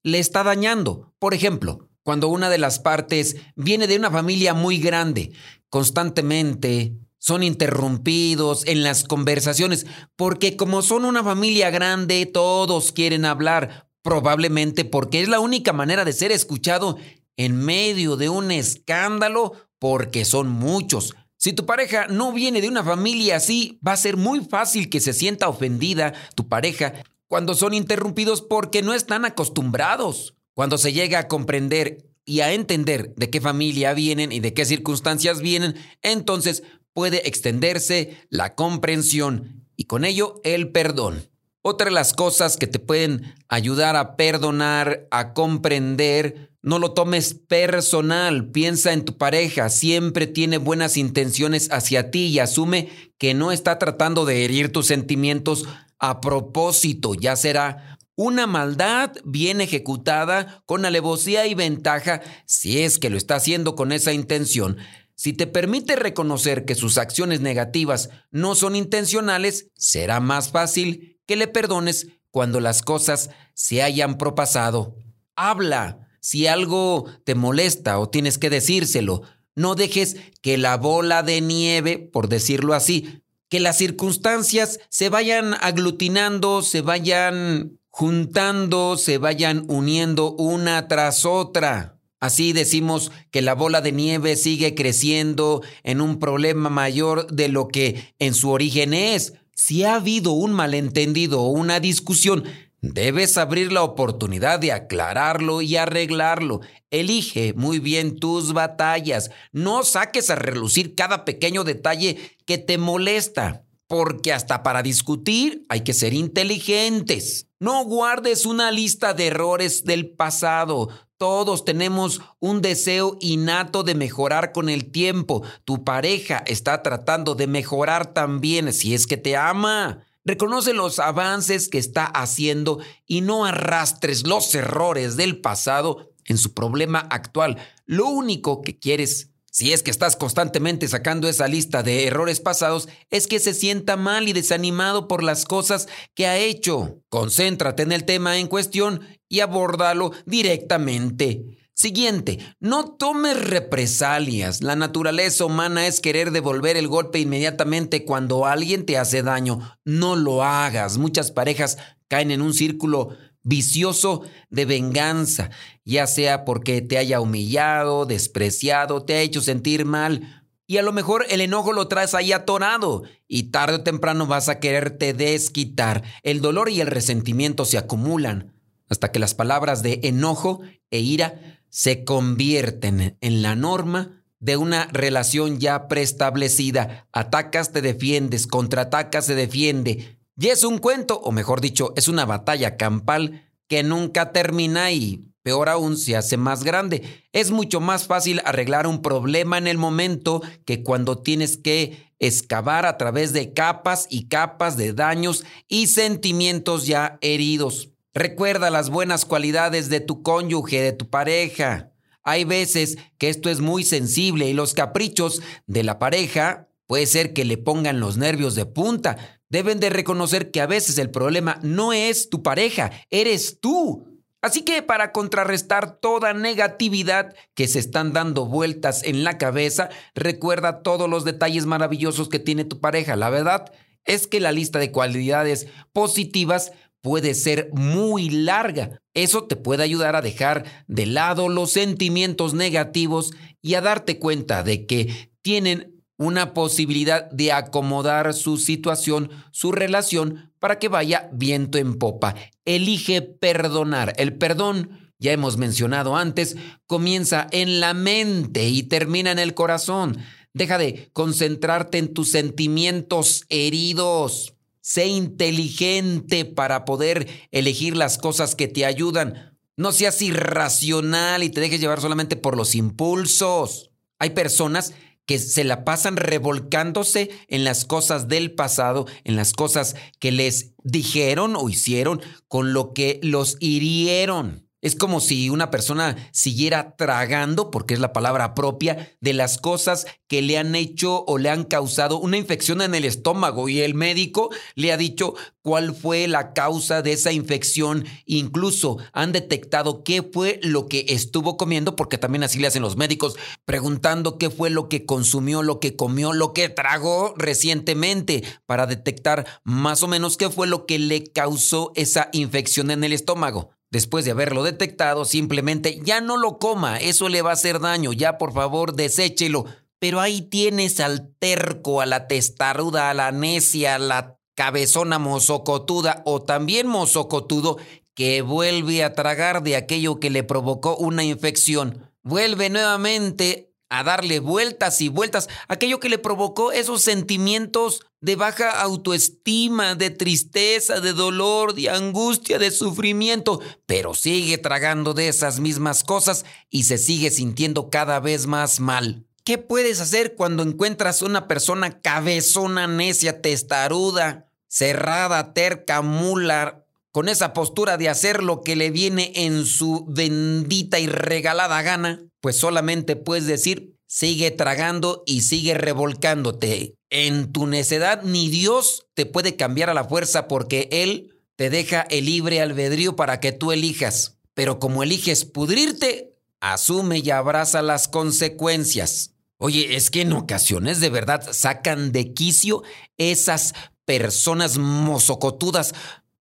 le 0.02 0.18
está 0.18 0.44
dañando. 0.44 1.12
Por 1.18 1.34
ejemplo, 1.34 1.88
cuando 2.02 2.28
una 2.28 2.48
de 2.50 2.58
las 2.58 2.78
partes 2.78 3.36
viene 3.56 3.86
de 3.86 3.96
una 3.96 4.10
familia 4.10 4.54
muy 4.54 4.78
grande, 4.78 5.32
constantemente 5.68 6.94
son 7.18 7.42
interrumpidos 7.42 8.64
en 8.66 8.84
las 8.84 9.02
conversaciones, 9.02 9.86
porque 10.14 10.56
como 10.56 10.82
son 10.82 11.04
una 11.04 11.24
familia 11.24 11.70
grande, 11.70 12.24
todos 12.26 12.92
quieren 12.92 13.24
hablar, 13.24 13.85
probablemente 14.06 14.84
porque 14.84 15.20
es 15.20 15.28
la 15.28 15.40
única 15.40 15.72
manera 15.72 16.04
de 16.04 16.12
ser 16.12 16.30
escuchado 16.30 16.96
en 17.36 17.56
medio 17.56 18.16
de 18.16 18.28
un 18.28 18.52
escándalo, 18.52 19.54
porque 19.80 20.24
son 20.24 20.48
muchos. 20.48 21.16
Si 21.36 21.52
tu 21.52 21.66
pareja 21.66 22.06
no 22.06 22.32
viene 22.32 22.60
de 22.60 22.68
una 22.68 22.84
familia 22.84 23.34
así, 23.34 23.80
va 23.84 23.94
a 23.94 23.96
ser 23.96 24.16
muy 24.16 24.44
fácil 24.44 24.90
que 24.90 25.00
se 25.00 25.12
sienta 25.12 25.48
ofendida 25.48 26.14
tu 26.36 26.46
pareja 26.46 26.94
cuando 27.26 27.56
son 27.56 27.74
interrumpidos 27.74 28.42
porque 28.42 28.80
no 28.80 28.94
están 28.94 29.24
acostumbrados. 29.24 30.36
Cuando 30.54 30.78
se 30.78 30.92
llega 30.92 31.18
a 31.18 31.26
comprender 31.26 32.06
y 32.24 32.42
a 32.42 32.52
entender 32.52 33.12
de 33.16 33.28
qué 33.28 33.40
familia 33.40 33.92
vienen 33.92 34.30
y 34.30 34.38
de 34.38 34.54
qué 34.54 34.64
circunstancias 34.64 35.40
vienen, 35.40 35.74
entonces 36.02 36.62
puede 36.92 37.26
extenderse 37.26 38.16
la 38.30 38.54
comprensión 38.54 39.66
y 39.74 39.86
con 39.86 40.04
ello 40.04 40.40
el 40.44 40.70
perdón. 40.70 41.28
Otra 41.68 41.86
de 41.86 41.90
las 41.90 42.12
cosas 42.12 42.56
que 42.56 42.68
te 42.68 42.78
pueden 42.78 43.34
ayudar 43.48 43.96
a 43.96 44.14
perdonar, 44.14 45.08
a 45.10 45.32
comprender, 45.32 46.52
no 46.62 46.78
lo 46.78 46.92
tomes 46.92 47.34
personal, 47.34 48.52
piensa 48.52 48.92
en 48.92 49.04
tu 49.04 49.18
pareja, 49.18 49.68
siempre 49.68 50.28
tiene 50.28 50.58
buenas 50.58 50.96
intenciones 50.96 51.68
hacia 51.72 52.12
ti 52.12 52.26
y 52.26 52.38
asume 52.38 52.88
que 53.18 53.34
no 53.34 53.50
está 53.50 53.80
tratando 53.80 54.24
de 54.24 54.44
herir 54.44 54.70
tus 54.70 54.86
sentimientos 54.86 55.64
a 55.98 56.20
propósito, 56.20 57.14
ya 57.14 57.34
será 57.34 57.98
una 58.14 58.46
maldad 58.46 59.10
bien 59.24 59.60
ejecutada 59.60 60.62
con 60.66 60.84
alevosía 60.84 61.48
y 61.48 61.54
ventaja 61.54 62.22
si 62.44 62.82
es 62.82 63.00
que 63.00 63.10
lo 63.10 63.16
está 63.16 63.34
haciendo 63.34 63.74
con 63.74 63.90
esa 63.90 64.12
intención. 64.12 64.76
Si 65.16 65.32
te 65.32 65.48
permite 65.48 65.96
reconocer 65.96 66.64
que 66.64 66.76
sus 66.76 66.96
acciones 66.96 67.40
negativas 67.40 68.10
no 68.30 68.54
son 68.54 68.76
intencionales, 68.76 69.72
será 69.74 70.20
más 70.20 70.50
fácil 70.52 71.15
que 71.26 71.36
le 71.36 71.48
perdones 71.48 72.08
cuando 72.30 72.60
las 72.60 72.82
cosas 72.82 73.30
se 73.54 73.82
hayan 73.82 74.18
propasado. 74.18 74.96
Habla. 75.36 76.08
Si 76.20 76.48
algo 76.48 77.04
te 77.24 77.36
molesta 77.36 78.00
o 78.00 78.08
tienes 78.08 78.36
que 78.38 78.50
decírselo, 78.50 79.22
no 79.54 79.74
dejes 79.74 80.16
que 80.42 80.58
la 80.58 80.76
bola 80.76 81.22
de 81.22 81.40
nieve, 81.40 81.98
por 81.98 82.28
decirlo 82.28 82.74
así, 82.74 83.22
que 83.48 83.60
las 83.60 83.78
circunstancias 83.78 84.80
se 84.88 85.08
vayan 85.08 85.54
aglutinando, 85.60 86.62
se 86.62 86.80
vayan 86.80 87.78
juntando, 87.90 88.96
se 88.96 89.18
vayan 89.18 89.64
uniendo 89.68 90.32
una 90.32 90.88
tras 90.88 91.24
otra. 91.24 91.98
Así 92.20 92.52
decimos 92.52 93.12
que 93.30 93.40
la 93.40 93.54
bola 93.54 93.80
de 93.80 93.92
nieve 93.92 94.36
sigue 94.36 94.74
creciendo 94.74 95.62
en 95.84 96.00
un 96.00 96.18
problema 96.18 96.70
mayor 96.70 97.26
de 97.30 97.48
lo 97.48 97.68
que 97.68 98.14
en 98.18 98.34
su 98.34 98.50
origen 98.50 98.94
es. 98.94 99.34
Si 99.58 99.84
ha 99.84 99.94
habido 99.94 100.32
un 100.32 100.52
malentendido 100.52 101.40
o 101.40 101.48
una 101.48 101.80
discusión, 101.80 102.44
debes 102.82 103.38
abrir 103.38 103.72
la 103.72 103.84
oportunidad 103.84 104.60
de 104.60 104.70
aclararlo 104.70 105.62
y 105.62 105.76
arreglarlo. 105.76 106.60
Elige 106.90 107.54
muy 107.54 107.78
bien 107.78 108.16
tus 108.16 108.52
batallas. 108.52 109.30
No 109.52 109.82
saques 109.82 110.28
a 110.28 110.34
relucir 110.34 110.94
cada 110.94 111.24
pequeño 111.24 111.64
detalle 111.64 112.36
que 112.44 112.58
te 112.58 112.76
molesta. 112.76 113.64
Porque 113.88 114.32
hasta 114.32 114.62
para 114.62 114.82
discutir 114.82 115.64
hay 115.70 115.80
que 115.82 115.94
ser 115.94 116.12
inteligentes. 116.12 117.48
No 117.58 117.84
guardes 117.84 118.44
una 118.44 118.70
lista 118.70 119.14
de 119.14 119.28
errores 119.28 119.84
del 119.84 120.10
pasado. 120.10 120.90
Todos 121.18 121.64
tenemos 121.64 122.20
un 122.40 122.60
deseo 122.60 123.16
innato 123.20 123.82
de 123.82 123.94
mejorar 123.94 124.52
con 124.52 124.68
el 124.68 124.90
tiempo. 124.90 125.42
Tu 125.64 125.82
pareja 125.82 126.42
está 126.46 126.82
tratando 126.82 127.34
de 127.34 127.46
mejorar 127.46 128.12
también 128.12 128.70
si 128.74 128.94
es 128.94 129.06
que 129.06 129.16
te 129.16 129.34
ama. 129.34 130.04
Reconoce 130.26 130.74
los 130.74 130.98
avances 130.98 131.68
que 131.68 131.78
está 131.78 132.04
haciendo 132.04 132.80
y 133.06 133.22
no 133.22 133.46
arrastres 133.46 134.26
los 134.26 134.54
errores 134.54 135.16
del 135.16 135.40
pasado 135.40 136.12
en 136.26 136.36
su 136.36 136.52
problema 136.52 136.98
actual. 136.98 137.56
Lo 137.86 138.08
único 138.08 138.60
que 138.60 138.78
quieres 138.78 139.30
si 139.56 139.72
es 139.72 139.82
que 139.82 139.90
estás 139.90 140.16
constantemente 140.16 140.86
sacando 140.86 141.30
esa 141.30 141.48
lista 141.48 141.82
de 141.82 142.06
errores 142.06 142.40
pasados, 142.40 142.90
es 143.08 143.26
que 143.26 143.38
se 143.38 143.54
sienta 143.54 143.96
mal 143.96 144.28
y 144.28 144.34
desanimado 144.34 145.08
por 145.08 145.22
las 145.22 145.46
cosas 145.46 145.88
que 146.14 146.26
ha 146.26 146.36
hecho. 146.36 147.00
Concéntrate 147.08 147.82
en 147.82 147.92
el 147.92 148.04
tema 148.04 148.36
en 148.36 148.48
cuestión 148.48 149.00
y 149.30 149.40
abórdalo 149.40 150.12
directamente. 150.26 151.56
Siguiente, 151.72 152.38
no 152.60 152.96
tomes 152.96 153.48
represalias. 153.48 154.60
La 154.60 154.76
naturaleza 154.76 155.46
humana 155.46 155.86
es 155.86 156.02
querer 156.02 156.32
devolver 156.32 156.76
el 156.76 156.86
golpe 156.86 157.18
inmediatamente 157.18 158.04
cuando 158.04 158.44
alguien 158.44 158.84
te 158.84 158.98
hace 158.98 159.22
daño. 159.22 159.78
No 159.86 160.16
lo 160.16 160.44
hagas. 160.44 160.98
Muchas 160.98 161.30
parejas 161.30 161.78
caen 162.08 162.30
en 162.30 162.42
un 162.42 162.52
círculo 162.52 163.16
vicioso 163.46 164.22
de 164.50 164.64
venganza, 164.64 165.50
ya 165.84 166.08
sea 166.08 166.44
porque 166.44 166.82
te 166.82 166.98
haya 166.98 167.20
humillado, 167.20 168.04
despreciado, 168.04 169.04
te 169.04 169.14
ha 169.14 169.20
hecho 169.20 169.40
sentir 169.40 169.84
mal. 169.84 170.44
Y 170.66 170.78
a 170.78 170.82
lo 170.82 170.92
mejor 170.92 171.24
el 171.30 171.40
enojo 171.40 171.72
lo 171.72 171.86
traes 171.86 172.12
ahí 172.14 172.32
atorado 172.32 173.04
y 173.28 173.44
tarde 173.44 173.76
o 173.76 173.82
temprano 173.84 174.26
vas 174.26 174.48
a 174.48 174.58
quererte 174.58 175.14
desquitar. 175.14 176.02
El 176.24 176.40
dolor 176.40 176.70
y 176.70 176.80
el 176.80 176.88
resentimiento 176.88 177.64
se 177.64 177.78
acumulan 177.78 178.52
hasta 178.88 179.12
que 179.12 179.20
las 179.20 179.34
palabras 179.34 179.82
de 179.84 180.00
enojo 180.02 180.62
e 180.90 180.98
ira 180.98 181.60
se 181.68 182.04
convierten 182.04 183.16
en 183.20 183.42
la 183.42 183.54
norma 183.54 184.24
de 184.40 184.56
una 184.56 184.86
relación 184.86 185.60
ya 185.60 185.86
preestablecida. 185.86 187.06
Atacas, 187.12 187.70
te 187.70 187.80
defiendes, 187.80 188.48
contraatacas, 188.48 189.26
se 189.26 189.36
defiende, 189.36 190.15
y 190.38 190.48
es 190.48 190.64
un 190.64 190.78
cuento, 190.78 191.18
o 191.20 191.32
mejor 191.32 191.60
dicho, 191.60 191.92
es 191.96 192.08
una 192.08 192.26
batalla 192.26 192.76
campal 192.76 193.48
que 193.68 193.82
nunca 193.82 194.32
termina 194.32 194.92
y 194.92 195.32
peor 195.42 195.68
aún 195.68 195.96
se 195.96 196.16
hace 196.16 196.36
más 196.36 196.62
grande. 196.62 197.02
Es 197.32 197.50
mucho 197.50 197.80
más 197.80 198.06
fácil 198.06 198.42
arreglar 198.44 198.86
un 198.86 199.00
problema 199.00 199.58
en 199.58 199.66
el 199.66 199.78
momento 199.78 200.42
que 200.64 200.82
cuando 200.82 201.18
tienes 201.18 201.56
que 201.56 202.12
excavar 202.18 202.84
a 202.84 202.96
través 202.98 203.32
de 203.32 203.52
capas 203.52 204.06
y 204.10 204.28
capas 204.28 204.76
de 204.76 204.92
daños 204.92 205.44
y 205.68 205.86
sentimientos 205.86 206.86
ya 206.86 207.18
heridos. 207.20 207.90
Recuerda 208.12 208.70
las 208.70 208.90
buenas 208.90 209.24
cualidades 209.24 209.88
de 209.88 210.00
tu 210.00 210.22
cónyuge, 210.22 210.80
de 210.80 210.92
tu 210.92 211.08
pareja. 211.08 211.92
Hay 212.22 212.44
veces 212.44 212.98
que 213.18 213.28
esto 213.28 213.48
es 213.50 213.60
muy 213.60 213.84
sensible 213.84 214.48
y 214.48 214.52
los 214.52 214.74
caprichos 214.74 215.42
de 215.66 215.84
la 215.84 215.98
pareja 215.98 216.68
puede 216.86 217.06
ser 217.06 217.32
que 217.32 217.44
le 217.44 217.56
pongan 217.58 218.00
los 218.00 218.16
nervios 218.16 218.54
de 218.54 218.66
punta, 218.66 219.35
deben 219.48 219.80
de 219.80 219.90
reconocer 219.90 220.50
que 220.50 220.60
a 220.60 220.66
veces 220.66 220.98
el 220.98 221.10
problema 221.10 221.58
no 221.62 221.92
es 221.92 222.28
tu 222.30 222.42
pareja, 222.42 222.90
eres 223.10 223.58
tú. 223.60 224.16
Así 224.42 224.62
que 224.62 224.82
para 224.82 225.12
contrarrestar 225.12 225.98
toda 225.98 226.32
negatividad 226.32 227.34
que 227.54 227.66
se 227.66 227.78
están 227.78 228.12
dando 228.12 228.46
vueltas 228.46 229.02
en 229.02 229.24
la 229.24 229.38
cabeza, 229.38 229.88
recuerda 230.14 230.82
todos 230.82 231.10
los 231.10 231.24
detalles 231.24 231.66
maravillosos 231.66 232.28
que 232.28 232.38
tiene 232.38 232.64
tu 232.64 232.80
pareja. 232.80 233.16
La 233.16 233.30
verdad 233.30 233.72
es 234.04 234.26
que 234.26 234.38
la 234.38 234.52
lista 234.52 234.78
de 234.78 234.92
cualidades 234.92 235.66
positivas 235.92 236.72
puede 237.00 237.34
ser 237.34 237.70
muy 237.72 238.30
larga. 238.30 239.00
Eso 239.14 239.44
te 239.44 239.56
puede 239.56 239.82
ayudar 239.82 240.16
a 240.16 240.22
dejar 240.22 240.64
de 240.86 241.06
lado 241.06 241.48
los 241.48 241.72
sentimientos 241.72 242.54
negativos 242.54 243.32
y 243.62 243.74
a 243.74 243.80
darte 243.80 244.18
cuenta 244.18 244.62
de 244.62 244.86
que 244.86 245.30
tienen 245.42 245.95
una 246.18 246.54
posibilidad 246.54 247.30
de 247.30 247.52
acomodar 247.52 248.32
su 248.34 248.56
situación, 248.56 249.30
su 249.50 249.72
relación, 249.72 250.52
para 250.58 250.78
que 250.78 250.88
vaya 250.88 251.28
viento 251.32 251.78
en 251.78 251.98
popa. 251.98 252.34
Elige 252.64 253.22
perdonar. 253.22 254.14
El 254.16 254.34
perdón, 254.34 255.12
ya 255.18 255.32
hemos 255.32 255.56
mencionado 255.56 256.16
antes, 256.16 256.56
comienza 256.86 257.46
en 257.50 257.80
la 257.80 257.94
mente 257.94 258.68
y 258.68 258.82
termina 258.82 259.30
en 259.30 259.38
el 259.38 259.54
corazón. 259.54 260.18
Deja 260.52 260.78
de 260.78 261.10
concentrarte 261.12 261.98
en 261.98 262.14
tus 262.14 262.30
sentimientos 262.30 263.44
heridos. 263.48 264.54
Sé 264.80 265.06
inteligente 265.06 266.44
para 266.44 266.84
poder 266.84 267.28
elegir 267.50 267.96
las 267.96 268.18
cosas 268.18 268.54
que 268.54 268.68
te 268.68 268.86
ayudan. 268.86 269.58
No 269.76 269.92
seas 269.92 270.22
irracional 270.22 271.42
y 271.42 271.50
te 271.50 271.60
dejes 271.60 271.80
llevar 271.80 272.00
solamente 272.00 272.36
por 272.36 272.56
los 272.56 272.74
impulsos. 272.74 273.90
Hay 274.18 274.30
personas 274.30 274.94
que 275.26 275.38
se 275.38 275.64
la 275.64 275.84
pasan 275.84 276.16
revolcándose 276.16 277.30
en 277.48 277.64
las 277.64 277.84
cosas 277.84 278.28
del 278.28 278.52
pasado, 278.52 279.06
en 279.24 279.36
las 279.36 279.52
cosas 279.52 279.96
que 280.18 280.32
les 280.32 280.72
dijeron 280.84 281.56
o 281.56 281.68
hicieron, 281.68 282.22
con 282.48 282.72
lo 282.72 282.92
que 282.92 283.20
los 283.22 283.56
hirieron. 283.60 284.65
Es 284.82 284.94
como 284.94 285.20
si 285.20 285.48
una 285.48 285.70
persona 285.70 286.16
siguiera 286.32 286.96
tragando, 286.96 287.70
porque 287.70 287.94
es 287.94 288.00
la 288.00 288.12
palabra 288.12 288.54
propia, 288.54 289.16
de 289.20 289.32
las 289.32 289.58
cosas 289.58 290.06
que 290.28 290.42
le 290.42 290.58
han 290.58 290.74
hecho 290.74 291.24
o 291.26 291.38
le 291.38 291.50
han 291.50 291.64
causado 291.64 292.18
una 292.18 292.36
infección 292.36 292.82
en 292.82 292.94
el 292.94 293.04
estómago 293.04 293.68
y 293.68 293.80
el 293.80 293.94
médico 293.94 294.50
le 294.74 294.92
ha 294.92 294.96
dicho 294.96 295.34
cuál 295.62 295.94
fue 295.94 296.28
la 296.28 296.52
causa 296.52 297.02
de 297.02 297.12
esa 297.12 297.32
infección. 297.32 298.04
Incluso 298.26 298.98
han 299.12 299.32
detectado 299.32 300.04
qué 300.04 300.22
fue 300.22 300.60
lo 300.62 300.88
que 300.88 301.06
estuvo 301.08 301.56
comiendo, 301.56 301.96
porque 301.96 302.18
también 302.18 302.44
así 302.44 302.58
le 302.58 302.66
hacen 302.66 302.82
los 302.82 302.96
médicos, 302.96 303.36
preguntando 303.64 304.36
qué 304.38 304.50
fue 304.50 304.70
lo 304.70 304.88
que 304.88 305.06
consumió, 305.06 305.62
lo 305.62 305.80
que 305.80 305.96
comió, 305.96 306.32
lo 306.32 306.52
que 306.52 306.68
tragó 306.68 307.34
recientemente, 307.36 308.44
para 308.66 308.86
detectar 308.86 309.46
más 309.64 310.02
o 310.02 310.08
menos 310.08 310.36
qué 310.36 310.50
fue 310.50 310.66
lo 310.66 310.86
que 310.86 310.98
le 310.98 311.24
causó 311.24 311.92
esa 311.96 312.28
infección 312.32 312.90
en 312.90 313.04
el 313.04 313.12
estómago. 313.12 313.75
Después 313.96 314.26
de 314.26 314.32
haberlo 314.32 314.62
detectado, 314.62 315.24
simplemente 315.24 316.02
ya 316.04 316.20
no 316.20 316.36
lo 316.36 316.58
coma, 316.58 316.98
eso 316.98 317.30
le 317.30 317.40
va 317.40 317.48
a 317.48 317.54
hacer 317.54 317.80
daño, 317.80 318.12
ya 318.12 318.36
por 318.36 318.52
favor 318.52 318.92
deséchelo. 318.92 319.64
Pero 319.98 320.20
ahí 320.20 320.42
tienes 320.42 321.00
al 321.00 321.34
terco, 321.38 322.02
a 322.02 322.04
la 322.04 322.28
testaruda, 322.28 323.08
a 323.08 323.14
la 323.14 323.32
necia, 323.32 323.94
a 323.94 323.98
la 323.98 324.38
cabezona 324.54 325.18
mozocotuda 325.18 326.20
o 326.26 326.42
también 326.42 326.86
mozocotudo 326.86 327.78
que 328.12 328.42
vuelve 328.42 329.02
a 329.02 329.14
tragar 329.14 329.62
de 329.62 329.76
aquello 329.76 330.20
que 330.20 330.28
le 330.28 330.42
provocó 330.42 330.94
una 330.98 331.24
infección. 331.24 332.12
Vuelve 332.22 332.68
nuevamente 332.68 333.65
a 333.88 334.02
darle 334.02 334.40
vueltas 334.40 335.00
y 335.00 335.08
vueltas 335.08 335.48
aquello 335.68 336.00
que 336.00 336.08
le 336.08 336.18
provocó 336.18 336.72
esos 336.72 337.02
sentimientos 337.02 338.02
de 338.20 338.36
baja 338.36 338.80
autoestima, 338.80 339.94
de 339.94 340.10
tristeza, 340.10 341.00
de 341.00 341.12
dolor, 341.12 341.74
de 341.74 341.90
angustia, 341.90 342.58
de 342.58 342.70
sufrimiento, 342.70 343.60
pero 343.86 344.14
sigue 344.14 344.58
tragando 344.58 345.14
de 345.14 345.28
esas 345.28 345.60
mismas 345.60 346.02
cosas 346.02 346.44
y 346.70 346.84
se 346.84 346.98
sigue 346.98 347.30
sintiendo 347.30 347.90
cada 347.90 348.18
vez 348.20 348.46
más 348.46 348.80
mal. 348.80 349.24
¿Qué 349.44 349.58
puedes 349.58 350.00
hacer 350.00 350.34
cuando 350.34 350.64
encuentras 350.64 351.22
una 351.22 351.46
persona 351.46 352.00
cabezona, 352.00 352.88
necia, 352.88 353.40
testaruda, 353.42 354.48
cerrada, 354.66 355.52
terca, 355.52 356.02
mula, 356.02 356.85
con 357.16 357.30
esa 357.30 357.54
postura 357.54 357.96
de 357.96 358.10
hacer 358.10 358.42
lo 358.42 358.60
que 358.60 358.76
le 358.76 358.90
viene 358.90 359.32
en 359.36 359.64
su 359.64 360.04
bendita 360.06 360.98
y 360.98 361.06
regalada 361.06 361.80
gana? 361.80 362.20
Pues 362.42 362.58
solamente 362.58 363.16
puedes 363.16 363.46
decir, 363.46 363.96
sigue 364.06 364.50
tragando 364.50 365.22
y 365.24 365.40
sigue 365.40 365.72
revolcándote. 365.72 366.98
En 367.08 367.52
tu 367.52 367.66
necedad 367.68 368.22
ni 368.22 368.50
Dios 368.50 369.06
te 369.14 369.24
puede 369.24 369.56
cambiar 369.56 369.88
a 369.88 369.94
la 369.94 370.04
fuerza 370.04 370.46
porque 370.46 370.90
Él 370.92 371.40
te 371.56 371.70
deja 371.70 372.02
el 372.02 372.26
libre 372.26 372.60
albedrío 372.60 373.16
para 373.16 373.40
que 373.40 373.52
tú 373.52 373.72
elijas. 373.72 374.36
Pero 374.52 374.78
como 374.78 375.02
eliges 375.02 375.46
pudrirte, 375.46 376.36
asume 376.60 377.20
y 377.20 377.30
abraza 377.30 377.80
las 377.80 378.08
consecuencias. 378.08 379.32
Oye, 379.56 379.96
es 379.96 380.10
que 380.10 380.20
en 380.20 380.34
ocasiones 380.34 381.00
de 381.00 381.08
verdad 381.08 381.48
sacan 381.50 382.12
de 382.12 382.34
quicio 382.34 382.82
esas 383.16 383.72
personas 384.04 384.76
mozocotudas, 384.76 385.94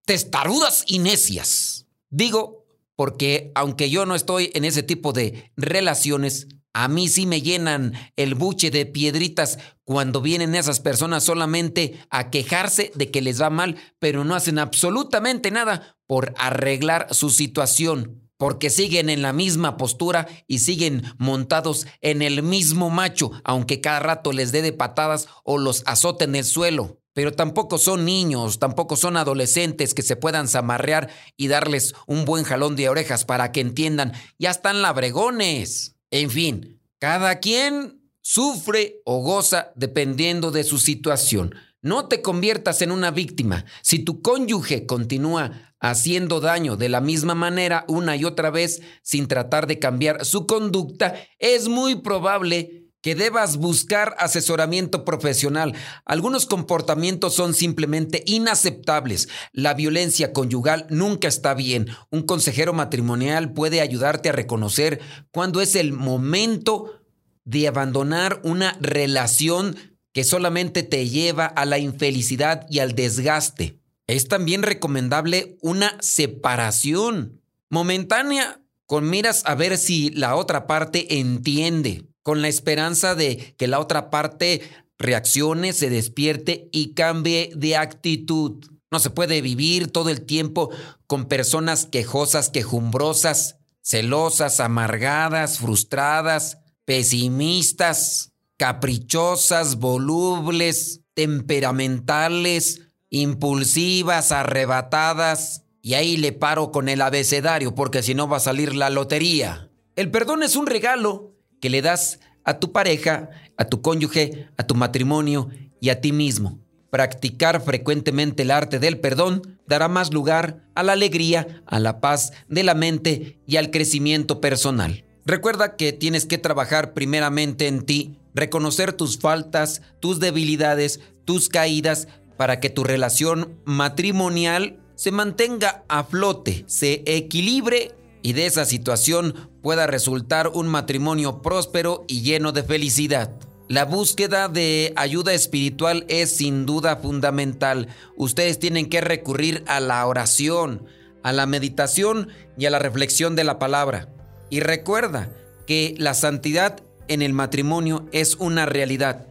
testarudas 0.06 0.84
y 0.88 1.00
necias. 1.00 1.88
Digo, 2.10 2.66
porque 2.96 3.52
aunque 3.56 3.90
yo 3.90 4.06
no 4.06 4.16
estoy 4.16 4.52
en 4.54 4.66
ese 4.66 4.84
tipo 4.84 5.12
de 5.12 5.52
relaciones, 5.58 6.48
a 6.74 6.88
mí 6.88 7.08
sí 7.08 7.26
me 7.26 7.42
llenan 7.42 7.94
el 8.16 8.36
buche 8.36 8.70
de 8.70 8.86
piedritas 8.86 9.60
cuando 9.86 10.22
vienen 10.22 10.56
esas 10.56 10.80
personas 10.80 11.24
solamente 11.24 12.00
a 12.10 12.30
quejarse 12.30 12.92
de 12.96 13.12
que 13.12 13.22
les 13.22 13.42
va 13.42 13.50
mal, 13.50 13.78
pero 14.00 14.24
no 14.24 14.36
hacen 14.36 14.60
absolutamente 14.60 15.52
nada 15.52 15.98
por 16.06 16.34
arreglar 16.38 17.14
su 17.14 17.30
situación, 17.30 18.30
porque 18.38 18.70
siguen 18.70 19.10
en 19.10 19.22
la 19.22 19.32
misma 19.32 19.78
postura 19.78 20.28
y 20.48 20.60
siguen 20.60 21.04
montados 21.18 21.88
en 22.02 22.22
el 22.22 22.44
mismo 22.44 22.90
macho, 22.90 23.32
aunque 23.44 23.80
cada 23.80 24.00
rato 24.00 24.34
les 24.34 24.52
dé 24.52 24.62
de 24.62 24.74
patadas 24.74 25.28
o 25.44 25.58
los 25.58 25.84
azote 25.86 26.26
en 26.26 26.36
el 26.36 26.44
suelo. 26.44 27.00
Pero 27.16 27.32
tampoco 27.32 27.78
son 27.78 28.04
niños, 28.04 28.60
tampoco 28.60 28.98
son 28.98 29.16
adolescentes 29.16 29.94
que 29.94 30.02
se 30.02 30.18
puedan 30.18 30.50
zamarrear 30.50 31.10
y 31.38 31.48
darles 31.48 31.96
un 32.08 32.26
buen 32.26 32.44
jalón 32.44 32.76
de 32.76 32.90
orejas 32.90 33.24
para 33.24 33.54
que 33.54 33.62
entiendan, 33.62 34.12
ya 34.38 34.52
están 34.52 34.82
labregones. 34.82 35.96
En 36.12 36.30
fin, 36.30 36.82
cada 37.00 37.40
quien 37.40 38.02
sufre 38.20 39.02
o 39.06 39.22
goza 39.22 39.72
dependiendo 39.76 40.52
de 40.52 40.66
su 40.66 40.78
situación. 40.78 41.56
No 41.82 42.10
te 42.10 42.22
conviertas 42.22 42.82
en 42.82 42.92
una 42.92 43.12
víctima. 43.12 43.64
Si 43.82 44.00
tu 44.00 44.22
cónyuge 44.22 44.86
continúa 44.86 45.74
haciendo 45.80 46.42
daño 46.42 46.76
de 46.76 46.90
la 46.90 47.00
misma 47.00 47.34
manera 47.34 47.86
una 47.88 48.18
y 48.18 48.26
otra 48.26 48.50
vez 48.50 48.82
sin 49.04 49.30
tratar 49.30 49.68
de 49.68 49.80
cambiar 49.80 50.26
su 50.26 50.48
conducta, 50.48 51.16
es 51.40 51.70
muy 51.70 51.96
probable 51.96 52.85
que 53.06 53.14
debas 53.14 53.58
buscar 53.58 54.16
asesoramiento 54.18 55.06
profesional. 55.06 55.76
Algunos 56.06 56.48
comportamientos 56.48 57.36
son 57.36 57.54
simplemente 57.54 58.24
inaceptables. 58.26 59.30
La 59.52 59.76
violencia 59.76 60.34
conyugal 60.34 60.88
nunca 60.90 61.28
está 61.28 61.54
bien. 61.54 61.88
Un 62.10 62.24
consejero 62.24 62.74
matrimonial 62.74 63.54
puede 63.54 63.80
ayudarte 63.80 64.30
a 64.30 64.32
reconocer 64.32 65.02
cuándo 65.30 65.62
es 65.62 65.76
el 65.76 65.94
momento 65.94 67.00
de 67.44 67.68
abandonar 67.68 68.42
una 68.44 68.76
relación 68.82 69.76
que 70.12 70.24
solamente 70.24 70.82
te 70.82 71.08
lleva 71.08 71.46
a 71.46 71.66
la 71.66 71.78
infelicidad 71.78 72.66
y 72.72 72.80
al 72.80 72.96
desgaste. 72.96 73.78
Es 74.08 74.28
también 74.28 74.64
recomendable 74.64 75.60
una 75.62 75.96
separación 76.02 77.40
momentánea 77.70 78.62
con 78.88 79.08
miras 79.08 79.44
a 79.46 79.54
ver 79.54 79.78
si 79.78 80.10
la 80.10 80.36
otra 80.36 80.66
parte 80.66 81.20
entiende 81.20 82.08
con 82.26 82.42
la 82.42 82.48
esperanza 82.48 83.14
de 83.14 83.54
que 83.56 83.68
la 83.68 83.80
otra 83.80 84.10
parte 84.10 84.68
reaccione, 84.98 85.74
se 85.74 85.92
despierte 85.92 86.70
y 86.72 86.96
cambie 86.96 87.52
de 87.56 87.78
actitud. 87.78 88.66
No 88.90 88.98
se 88.98 89.12
puede 89.12 89.44
vivir 89.44 89.92
todo 89.92 90.10
el 90.10 90.26
tiempo 90.26 90.72
con 91.06 91.26
personas 91.26 91.86
quejosas, 91.86 92.50
quejumbrosas, 92.50 93.58
celosas, 93.84 94.60
amargadas, 94.60 95.60
frustradas, 95.60 96.58
pesimistas, 96.84 98.32
caprichosas, 98.58 99.76
volubles, 99.76 101.02
temperamentales, 101.14 102.82
impulsivas, 103.12 104.32
arrebatadas. 104.32 105.62
Y 105.84 105.94
ahí 105.94 106.18
le 106.18 106.32
paro 106.32 106.72
con 106.72 106.90
el 106.90 107.04
abecedario 107.04 107.76
porque 107.76 108.02
si 108.02 108.16
no 108.16 108.28
va 108.28 108.38
a 108.38 108.40
salir 108.40 108.74
la 108.74 108.90
lotería. 108.90 109.70
El 109.96 110.10
perdón 110.10 110.42
es 110.42 110.56
un 110.56 110.66
regalo 110.66 111.35
que 111.66 111.72
le 111.72 111.82
das 111.82 112.20
a 112.44 112.60
tu 112.60 112.72
pareja, 112.72 113.32
a 113.58 113.66
tu 113.66 113.82
cónyuge, 113.82 114.50
a 114.56 114.68
tu 114.68 114.76
matrimonio 114.76 115.50
y 115.82 115.90
a 115.90 116.00
ti 116.00 116.12
mismo. 116.12 116.60
Practicar 116.92 117.60
frecuentemente 117.60 118.44
el 118.44 118.52
arte 118.52 118.78
del 118.78 119.00
perdón 119.00 119.58
dará 119.66 119.88
más 119.88 120.14
lugar 120.14 120.64
a 120.76 120.84
la 120.84 120.94
alegría, 120.94 121.64
a 121.66 121.80
la 121.80 122.02
paz 122.02 122.34
de 122.48 122.62
la 122.62 122.76
mente 122.76 123.40
y 123.48 123.56
al 123.56 123.72
crecimiento 123.72 124.42
personal. 124.42 125.06
Recuerda 125.26 125.76
que 125.76 125.92
tienes 125.92 126.28
que 126.28 126.38
trabajar 126.38 126.94
primeramente 126.94 127.66
en 127.66 127.82
ti, 127.82 128.20
reconocer 128.36 128.94
tus 128.94 129.18
faltas, 129.18 129.82
tus 130.00 130.20
debilidades, 130.20 131.00
tus 131.26 131.50
caídas, 131.50 132.08
para 132.38 132.60
que 132.60 132.70
tu 132.70 132.84
relación 132.84 133.58
matrimonial 133.66 134.78
se 134.94 135.10
mantenga 135.10 135.84
a 135.90 136.04
flote, 136.04 136.64
se 136.68 137.02
equilibre 137.08 137.96
y 138.26 138.34
de 138.34 138.48
esa 138.48 138.66
situación 138.66 139.52
pueda 139.62 139.86
resultar 139.86 140.48
un 140.48 140.68
matrimonio 140.68 141.44
próspero 141.44 142.06
y 142.08 142.24
lleno 142.24 142.54
de 142.54 142.64
felicidad. 142.64 143.30
La 143.68 143.86
búsqueda 143.86 144.50
de 144.50 144.94
ayuda 144.96 145.32
espiritual 145.36 146.08
es 146.10 146.36
sin 146.36 146.66
duda 146.66 146.96
fundamental. 146.96 147.88
Ustedes 148.18 148.58
tienen 148.58 148.90
que 148.90 149.00
recurrir 149.00 149.64
a 149.68 149.80
la 149.80 150.04
oración, 150.08 150.88
a 151.22 151.34
la 151.34 151.46
meditación 151.46 152.30
y 152.58 152.66
a 152.66 152.72
la 152.72 152.80
reflexión 152.80 153.36
de 153.36 153.44
la 153.44 153.60
palabra. 153.60 154.10
Y 154.50 154.60
recuerda 154.60 155.30
que 155.68 155.94
la 156.00 156.16
santidad 156.16 156.82
en 157.08 157.22
el 157.22 157.34
matrimonio 157.34 158.08
es 158.12 158.38
una 158.40 158.66
realidad, 158.66 159.28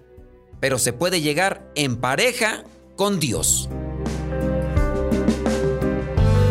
pero 0.61 0.79
se 0.79 0.93
puede 0.93 1.21
llegar 1.21 1.69
en 1.75 1.97
pareja 1.97 2.63
con 2.95 3.19
Dios. 3.19 3.69